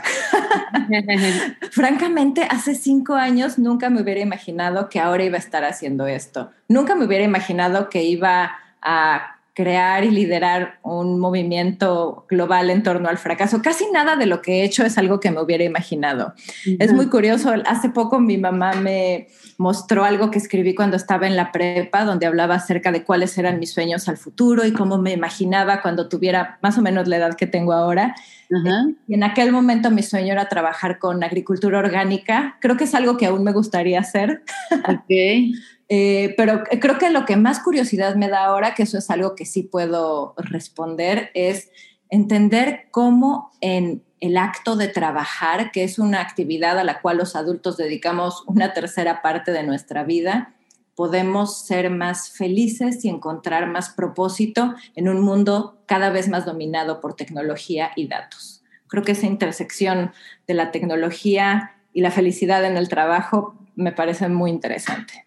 Francamente, 1.72 2.44
hace 2.44 2.76
cinco 2.76 3.16
años 3.16 3.58
nunca 3.58 3.90
me 3.90 4.04
hubiera 4.04 4.22
imaginado 4.22 4.90
que 4.90 5.00
ahora 5.00 5.24
iba 5.24 5.38
a 5.38 5.40
estar 5.40 5.64
haciendo 5.64 6.06
esto. 6.06 6.52
Nunca 6.68 6.94
me 6.94 7.06
hubiera 7.06 7.24
imaginado 7.24 7.90
que 7.90 8.04
iba 8.04 8.52
a 8.84 9.37
crear 9.58 10.04
y 10.04 10.12
liderar 10.12 10.78
un 10.84 11.20
movimiento 11.20 12.28
global 12.30 12.70
en 12.70 12.84
torno 12.84 13.10
al 13.10 13.18
fracaso. 13.18 13.60
Casi 13.64 13.86
nada 13.92 14.16
de 14.16 14.28
lo 14.28 14.40
que 14.44 14.62
he 14.62 14.64
hecho 14.64 14.86
es 14.86 15.00
algo 15.00 15.20
que 15.20 15.32
me 15.32 15.42
hubiera 15.42 15.64
imaginado. 15.64 16.36
Uh 16.38 16.70
-huh. 16.70 16.78
Es 16.80 16.94
muy 16.94 17.08
curioso. 17.08 17.52
Hace 17.66 17.90
poco 17.90 18.20
mi 18.20 18.38
mamá 18.38 18.74
me 18.74 19.30
mostró 19.58 20.04
algo 20.06 20.30
que 20.30 20.38
escribí 20.38 20.76
cuando 20.76 20.96
estaba 20.96 21.26
en 21.26 21.36
la 21.36 21.52
prepa, 21.52 22.04
donde 22.04 22.28
hablaba 22.28 22.54
acerca 22.54 22.92
de 22.92 23.04
cuáles 23.04 23.36
eran 23.40 23.58
mis 23.58 23.74
sueños 23.74 24.08
al 24.08 24.18
futuro 24.18 24.64
y 24.64 24.74
cómo 24.74 25.00
me 25.00 25.14
imaginaba 25.14 25.82
cuando 25.82 26.08
tuviera 26.08 26.60
más 26.62 26.78
o 26.78 26.84
menos 26.84 27.08
la 27.08 27.18
edad 27.18 27.34
que 27.34 27.48
tengo 27.48 27.74
ahora. 27.74 28.14
Uh 28.52 28.58
-huh. 28.58 28.96
Y 29.08 29.16
en 29.16 29.24
aquel 29.24 29.52
momento 29.52 29.90
mi 29.90 30.04
sueño 30.04 30.34
era 30.34 30.48
trabajar 30.50 31.00
con 31.00 31.24
agricultura 31.24 31.80
orgánica. 31.80 32.58
Creo 32.62 32.78
que 32.78 32.84
es 32.84 32.94
algo 32.94 33.18
que 33.18 33.26
aún 33.26 33.44
me 33.44 33.54
gustaría 33.54 34.02
hacer. 34.02 34.44
Okay. 34.88 35.54
Eh, 35.90 36.34
pero 36.36 36.64
creo 36.82 36.98
que 36.98 37.10
lo 37.10 37.26
que 37.26 37.38
más 37.38 37.60
curiosidad 37.60 38.16
me 38.16 38.28
da 38.28 38.46
ahora, 38.46 38.74
que 38.74 38.84
eso 38.84 38.98
es 38.98 39.10
algo 39.10 39.36
que 39.36 39.46
sí 39.46 39.64
puedo 39.64 40.34
responder, 40.38 41.32
es 41.34 41.70
entender 42.10 42.88
cómo 42.92 43.52
en 43.62 44.04
el 44.20 44.38
acto 44.38 44.76
de 44.76 44.88
trabajar, 44.88 45.72
que 45.72 45.84
es 45.84 46.00
una 46.00 46.22
actividad 46.22 46.80
a 46.80 46.84
la 46.84 47.02
cual 47.02 47.18
los 47.18 47.36
adultos 47.36 47.78
dedicamos 47.78 48.44
una 48.48 48.74
tercera 48.74 49.22
parte 49.22 49.52
de 49.52 49.64
nuestra 49.64 50.04
vida, 50.04 50.56
podemos 50.96 51.60
ser 51.60 51.92
más 51.92 52.32
felices 52.32 53.06
y 53.06 53.10
encontrar 53.10 53.68
más 53.68 53.90
propósito 53.90 54.74
en 54.96 55.08
un 55.08 55.22
mundo 55.22 55.78
cada 55.86 56.10
vez 56.10 56.28
más 56.28 56.46
dominado 56.46 57.00
por 57.00 57.14
tecnología 57.14 57.92
y 57.96 58.08
datos. 58.08 58.64
Creo 58.88 59.04
que 59.04 59.12
esa 59.12 59.28
intersección 59.28 60.12
de 60.48 60.56
la 60.56 60.72
tecnología 60.72 61.76
y 61.94 62.02
la 62.02 62.10
felicidad 62.10 62.66
en 62.66 62.78
el 62.78 62.90
trabajo 62.90 63.54
me 63.76 63.92
parece 63.92 64.28
muy 64.28 64.50
interesante. 64.50 65.27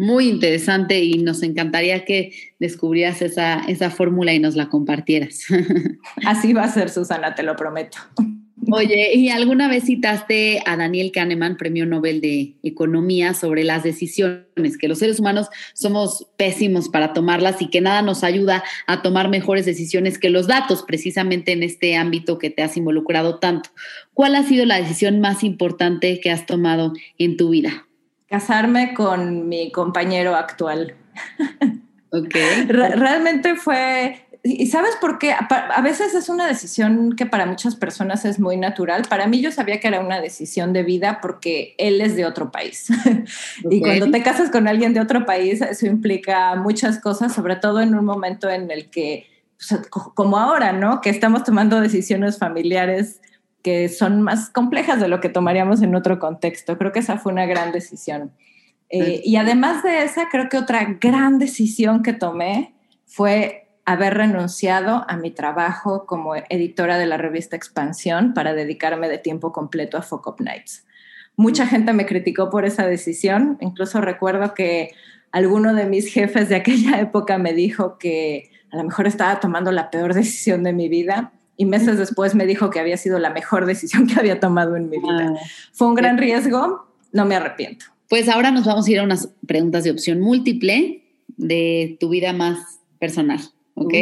Muy 0.00 0.30
interesante 0.30 1.04
y 1.04 1.18
nos 1.18 1.42
encantaría 1.42 2.06
que 2.06 2.32
descubrieras 2.58 3.20
esa, 3.20 3.60
esa 3.68 3.90
fórmula 3.90 4.32
y 4.32 4.38
nos 4.38 4.56
la 4.56 4.70
compartieras. 4.70 5.44
Así 6.24 6.54
va 6.54 6.62
a 6.62 6.72
ser, 6.72 6.88
Susana, 6.88 7.34
te 7.34 7.42
lo 7.42 7.54
prometo. 7.54 7.98
Oye, 8.72 9.12
¿y 9.14 9.28
alguna 9.28 9.68
vez 9.68 9.84
citaste 9.84 10.62
a 10.64 10.78
Daniel 10.78 11.12
Kahneman, 11.12 11.58
premio 11.58 11.84
Nobel 11.84 12.22
de 12.22 12.54
Economía, 12.62 13.34
sobre 13.34 13.62
las 13.62 13.82
decisiones, 13.82 14.78
que 14.80 14.88
los 14.88 15.00
seres 15.00 15.20
humanos 15.20 15.48
somos 15.74 16.28
pésimos 16.38 16.88
para 16.88 17.12
tomarlas 17.12 17.60
y 17.60 17.68
que 17.68 17.82
nada 17.82 18.00
nos 18.00 18.24
ayuda 18.24 18.64
a 18.86 19.02
tomar 19.02 19.28
mejores 19.28 19.66
decisiones 19.66 20.18
que 20.18 20.30
los 20.30 20.46
datos, 20.46 20.82
precisamente 20.82 21.52
en 21.52 21.62
este 21.62 21.96
ámbito 21.96 22.38
que 22.38 22.48
te 22.48 22.62
has 22.62 22.78
involucrado 22.78 23.38
tanto? 23.38 23.68
¿Cuál 24.14 24.34
ha 24.34 24.44
sido 24.44 24.64
la 24.64 24.80
decisión 24.80 25.20
más 25.20 25.44
importante 25.44 26.20
que 26.20 26.30
has 26.30 26.46
tomado 26.46 26.94
en 27.18 27.36
tu 27.36 27.50
vida? 27.50 27.86
Casarme 28.30 28.94
con 28.94 29.48
mi 29.48 29.70
compañero 29.72 30.34
actual. 30.36 30.94
Ok. 32.12 32.34
realmente 32.68 33.56
fue 33.56 34.26
¿Y 34.42 34.68
sabes 34.68 34.96
por 34.98 35.18
qué? 35.18 35.32
A 35.32 35.82
veces 35.82 36.14
es 36.14 36.30
una 36.30 36.46
decisión 36.46 37.14
que 37.14 37.26
para 37.26 37.44
muchas 37.44 37.76
personas 37.76 38.24
es 38.24 38.40
muy 38.40 38.56
natural. 38.56 39.02
Para 39.06 39.26
mí 39.26 39.42
yo 39.42 39.52
sabía 39.52 39.80
que 39.80 39.88
era 39.88 40.00
una 40.00 40.20
decisión 40.20 40.72
de 40.72 40.82
vida 40.82 41.18
porque 41.20 41.74
él 41.76 42.00
es 42.00 42.16
de 42.16 42.24
otro 42.24 42.50
país. 42.50 42.88
Y 43.70 43.80
cuando 43.80 44.10
te 44.10 44.22
casas 44.22 44.50
con 44.50 44.66
alguien 44.66 44.94
de 44.94 45.00
otro 45.00 45.26
país, 45.26 45.60
eso 45.60 45.86
implica 45.86 46.54
muchas 46.56 46.98
cosas, 46.98 47.34
sobre 47.34 47.56
todo 47.56 47.82
en 47.82 47.94
un 47.94 48.04
momento 48.04 48.48
en 48.48 48.70
el 48.70 48.88
que, 48.88 49.26
como 49.90 50.38
ahora, 50.38 50.72
¿no? 50.72 51.02
Que 51.02 51.10
estamos 51.10 51.44
tomando 51.44 51.80
decisiones 51.80 52.38
familiares 52.38 53.20
que 53.62 53.88
son 53.88 54.22
más 54.22 54.50
complejas 54.50 55.00
de 55.00 55.08
lo 55.08 55.20
que 55.20 55.28
tomaríamos 55.28 55.82
en 55.82 55.94
otro 55.94 56.18
contexto. 56.18 56.78
Creo 56.78 56.92
que 56.92 57.00
esa 57.00 57.18
fue 57.18 57.32
una 57.32 57.46
gran 57.46 57.72
decisión. 57.72 58.32
Eh, 58.88 59.22
y 59.24 59.36
además 59.36 59.82
de 59.82 60.02
esa, 60.02 60.28
creo 60.28 60.48
que 60.48 60.58
otra 60.58 60.96
gran 61.00 61.38
decisión 61.38 62.02
que 62.02 62.12
tomé 62.12 62.74
fue 63.06 63.68
haber 63.84 64.14
renunciado 64.14 65.04
a 65.08 65.16
mi 65.16 65.30
trabajo 65.30 66.06
como 66.06 66.34
editora 66.36 66.98
de 66.98 67.06
la 67.06 67.16
revista 67.16 67.56
Expansión 67.56 68.34
para 68.34 68.52
dedicarme 68.54 69.08
de 69.08 69.18
tiempo 69.18 69.52
completo 69.52 69.96
a 69.96 70.02
Focus 70.02 70.40
Nights. 70.40 70.86
Mucha 71.36 71.66
gente 71.66 71.92
me 71.92 72.06
criticó 72.06 72.50
por 72.50 72.64
esa 72.64 72.86
decisión, 72.86 73.58
incluso 73.60 74.00
recuerdo 74.00 74.54
que 74.54 74.92
alguno 75.32 75.74
de 75.74 75.86
mis 75.86 76.12
jefes 76.12 76.48
de 76.48 76.56
aquella 76.56 77.00
época 77.00 77.38
me 77.38 77.52
dijo 77.52 77.98
que 77.98 78.50
a 78.72 78.76
lo 78.76 78.84
mejor 78.84 79.06
estaba 79.06 79.40
tomando 79.40 79.72
la 79.72 79.90
peor 79.90 80.14
decisión 80.14 80.62
de 80.62 80.72
mi 80.72 80.88
vida 80.88 81.32
y 81.60 81.66
meses 81.66 81.98
después 81.98 82.34
me 82.34 82.46
dijo 82.46 82.70
que 82.70 82.80
había 82.80 82.96
sido 82.96 83.18
la 83.18 83.28
mejor 83.28 83.66
decisión 83.66 84.06
que 84.06 84.18
había 84.18 84.40
tomado 84.40 84.76
en 84.76 84.88
mi 84.88 84.96
vida. 84.96 85.34
Ah. 85.34 85.46
Fue 85.74 85.88
un 85.88 85.94
gran 85.94 86.16
riesgo, 86.16 86.86
no 87.12 87.26
me 87.26 87.34
arrepiento. 87.34 87.84
Pues 88.08 88.30
ahora 88.30 88.50
nos 88.50 88.64
vamos 88.64 88.86
a 88.86 88.90
ir 88.90 88.98
a 88.98 89.02
unas 89.02 89.28
preguntas 89.46 89.84
de 89.84 89.90
opción 89.90 90.20
múltiple 90.20 91.02
de 91.36 91.98
tu 92.00 92.08
vida 92.08 92.32
más 92.32 92.80
personal. 92.98 93.40
¿ok? 93.74 93.92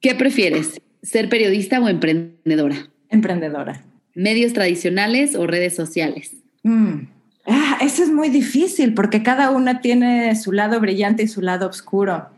¿Qué 0.00 0.14
prefieres? 0.16 0.80
¿Ser 1.02 1.28
periodista 1.28 1.80
o 1.80 1.88
emprendedora? 1.88 2.88
Emprendedora. 3.10 3.84
¿Medios 4.14 4.54
tradicionales 4.54 5.34
o 5.34 5.46
redes 5.46 5.76
sociales? 5.76 6.32
Mm. 6.62 7.08
Ah, 7.46 7.76
eso 7.82 8.02
es 8.02 8.10
muy 8.10 8.30
difícil 8.30 8.94
porque 8.94 9.22
cada 9.22 9.50
una 9.50 9.82
tiene 9.82 10.34
su 10.34 10.52
lado 10.52 10.80
brillante 10.80 11.24
y 11.24 11.28
su 11.28 11.42
lado 11.42 11.68
oscuro. 11.68 12.30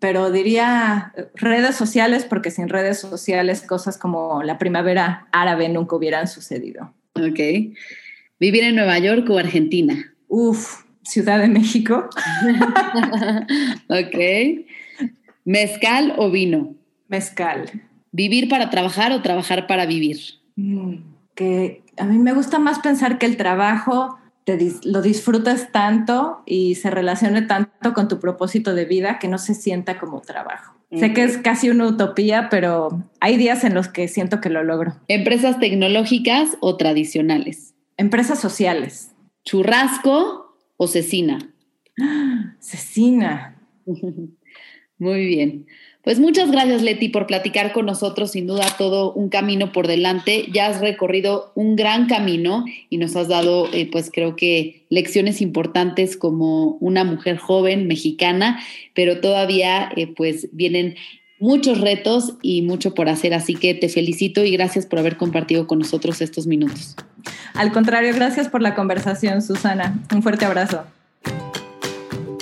Pero 0.00 0.30
diría 0.30 1.12
redes 1.34 1.74
sociales 1.74 2.24
porque 2.24 2.50
sin 2.50 2.68
redes 2.68 3.00
sociales 3.00 3.62
cosas 3.62 3.98
como 3.98 4.42
la 4.42 4.58
primavera 4.58 5.26
árabe 5.32 5.68
nunca 5.68 5.96
hubieran 5.96 6.28
sucedido. 6.28 6.94
Ok. 7.14 7.40
¿Vivir 8.38 8.62
en 8.62 8.76
Nueva 8.76 8.98
York 8.98 9.28
o 9.28 9.38
Argentina? 9.38 10.14
Uf, 10.28 10.84
Ciudad 11.02 11.38
de 11.38 11.48
México. 11.48 12.08
ok. 13.88 15.08
¿Mezcal 15.44 16.14
o 16.18 16.30
vino? 16.30 16.74
Mezcal. 17.08 17.82
¿Vivir 18.12 18.48
para 18.48 18.68
trabajar 18.70 19.12
o 19.12 19.22
trabajar 19.22 19.66
para 19.66 19.86
vivir? 19.86 20.18
Mm, 20.56 20.96
que 21.34 21.82
a 21.96 22.04
mí 22.04 22.18
me 22.18 22.34
gusta 22.34 22.58
más 22.58 22.78
pensar 22.80 23.18
que 23.18 23.26
el 23.26 23.36
trabajo 23.36 24.18
te 24.56 24.72
lo 24.84 25.02
disfrutas 25.02 25.72
tanto 25.72 26.42
y 26.46 26.76
se 26.76 26.88
relacione 26.88 27.42
tanto 27.42 27.92
con 27.92 28.08
tu 28.08 28.18
propósito 28.18 28.74
de 28.74 28.86
vida 28.86 29.18
que 29.18 29.28
no 29.28 29.36
se 29.36 29.52
sienta 29.52 29.98
como 29.98 30.22
trabajo. 30.22 30.74
Sé 30.90 31.12
que 31.12 31.22
es 31.22 31.36
casi 31.36 31.68
una 31.68 31.86
utopía, 31.86 32.48
pero 32.48 33.04
hay 33.20 33.36
días 33.36 33.62
en 33.64 33.74
los 33.74 33.88
que 33.88 34.08
siento 34.08 34.40
que 34.40 34.48
lo 34.48 34.64
logro. 34.64 34.94
¿Empresas 35.06 35.60
tecnológicas 35.60 36.56
o 36.60 36.78
tradicionales? 36.78 37.74
Empresas 37.98 38.40
sociales. 38.40 39.12
¿Churrasco 39.44 40.56
o 40.78 40.88
cecina? 40.88 41.52
Cecina. 42.58 43.54
Muy 44.98 45.26
bien. 45.26 45.66
Pues 46.02 46.20
muchas 46.20 46.50
gracias, 46.50 46.82
Leti, 46.82 47.08
por 47.08 47.26
platicar 47.26 47.72
con 47.72 47.86
nosotros. 47.86 48.30
Sin 48.30 48.46
duda, 48.46 48.64
todo 48.78 49.12
un 49.12 49.28
camino 49.28 49.72
por 49.72 49.86
delante. 49.86 50.46
Ya 50.52 50.66
has 50.66 50.80
recorrido 50.80 51.52
un 51.54 51.76
gran 51.76 52.06
camino 52.06 52.64
y 52.88 52.96
nos 52.96 53.14
has 53.14 53.28
dado, 53.28 53.68
eh, 53.72 53.88
pues 53.90 54.10
creo 54.12 54.34
que 54.34 54.86
lecciones 54.88 55.42
importantes 55.42 56.16
como 56.16 56.78
una 56.80 57.04
mujer 57.04 57.36
joven 57.36 57.86
mexicana, 57.88 58.58
pero 58.94 59.20
todavía, 59.20 59.90
eh, 59.96 60.06
pues 60.06 60.48
vienen 60.52 60.96
muchos 61.40 61.80
retos 61.80 62.38
y 62.42 62.62
mucho 62.62 62.94
por 62.94 63.08
hacer. 63.08 63.34
Así 63.34 63.54
que 63.54 63.74
te 63.74 63.88
felicito 63.88 64.44
y 64.44 64.52
gracias 64.52 64.86
por 64.86 65.00
haber 65.00 65.16
compartido 65.16 65.66
con 65.66 65.78
nosotros 65.78 66.20
estos 66.20 66.46
minutos. 66.46 66.96
Al 67.54 67.70
contrario, 67.72 68.14
gracias 68.14 68.48
por 68.48 68.62
la 68.62 68.74
conversación, 68.74 69.42
Susana. 69.42 70.00
Un 70.14 70.22
fuerte 70.22 70.44
abrazo. 70.44 70.84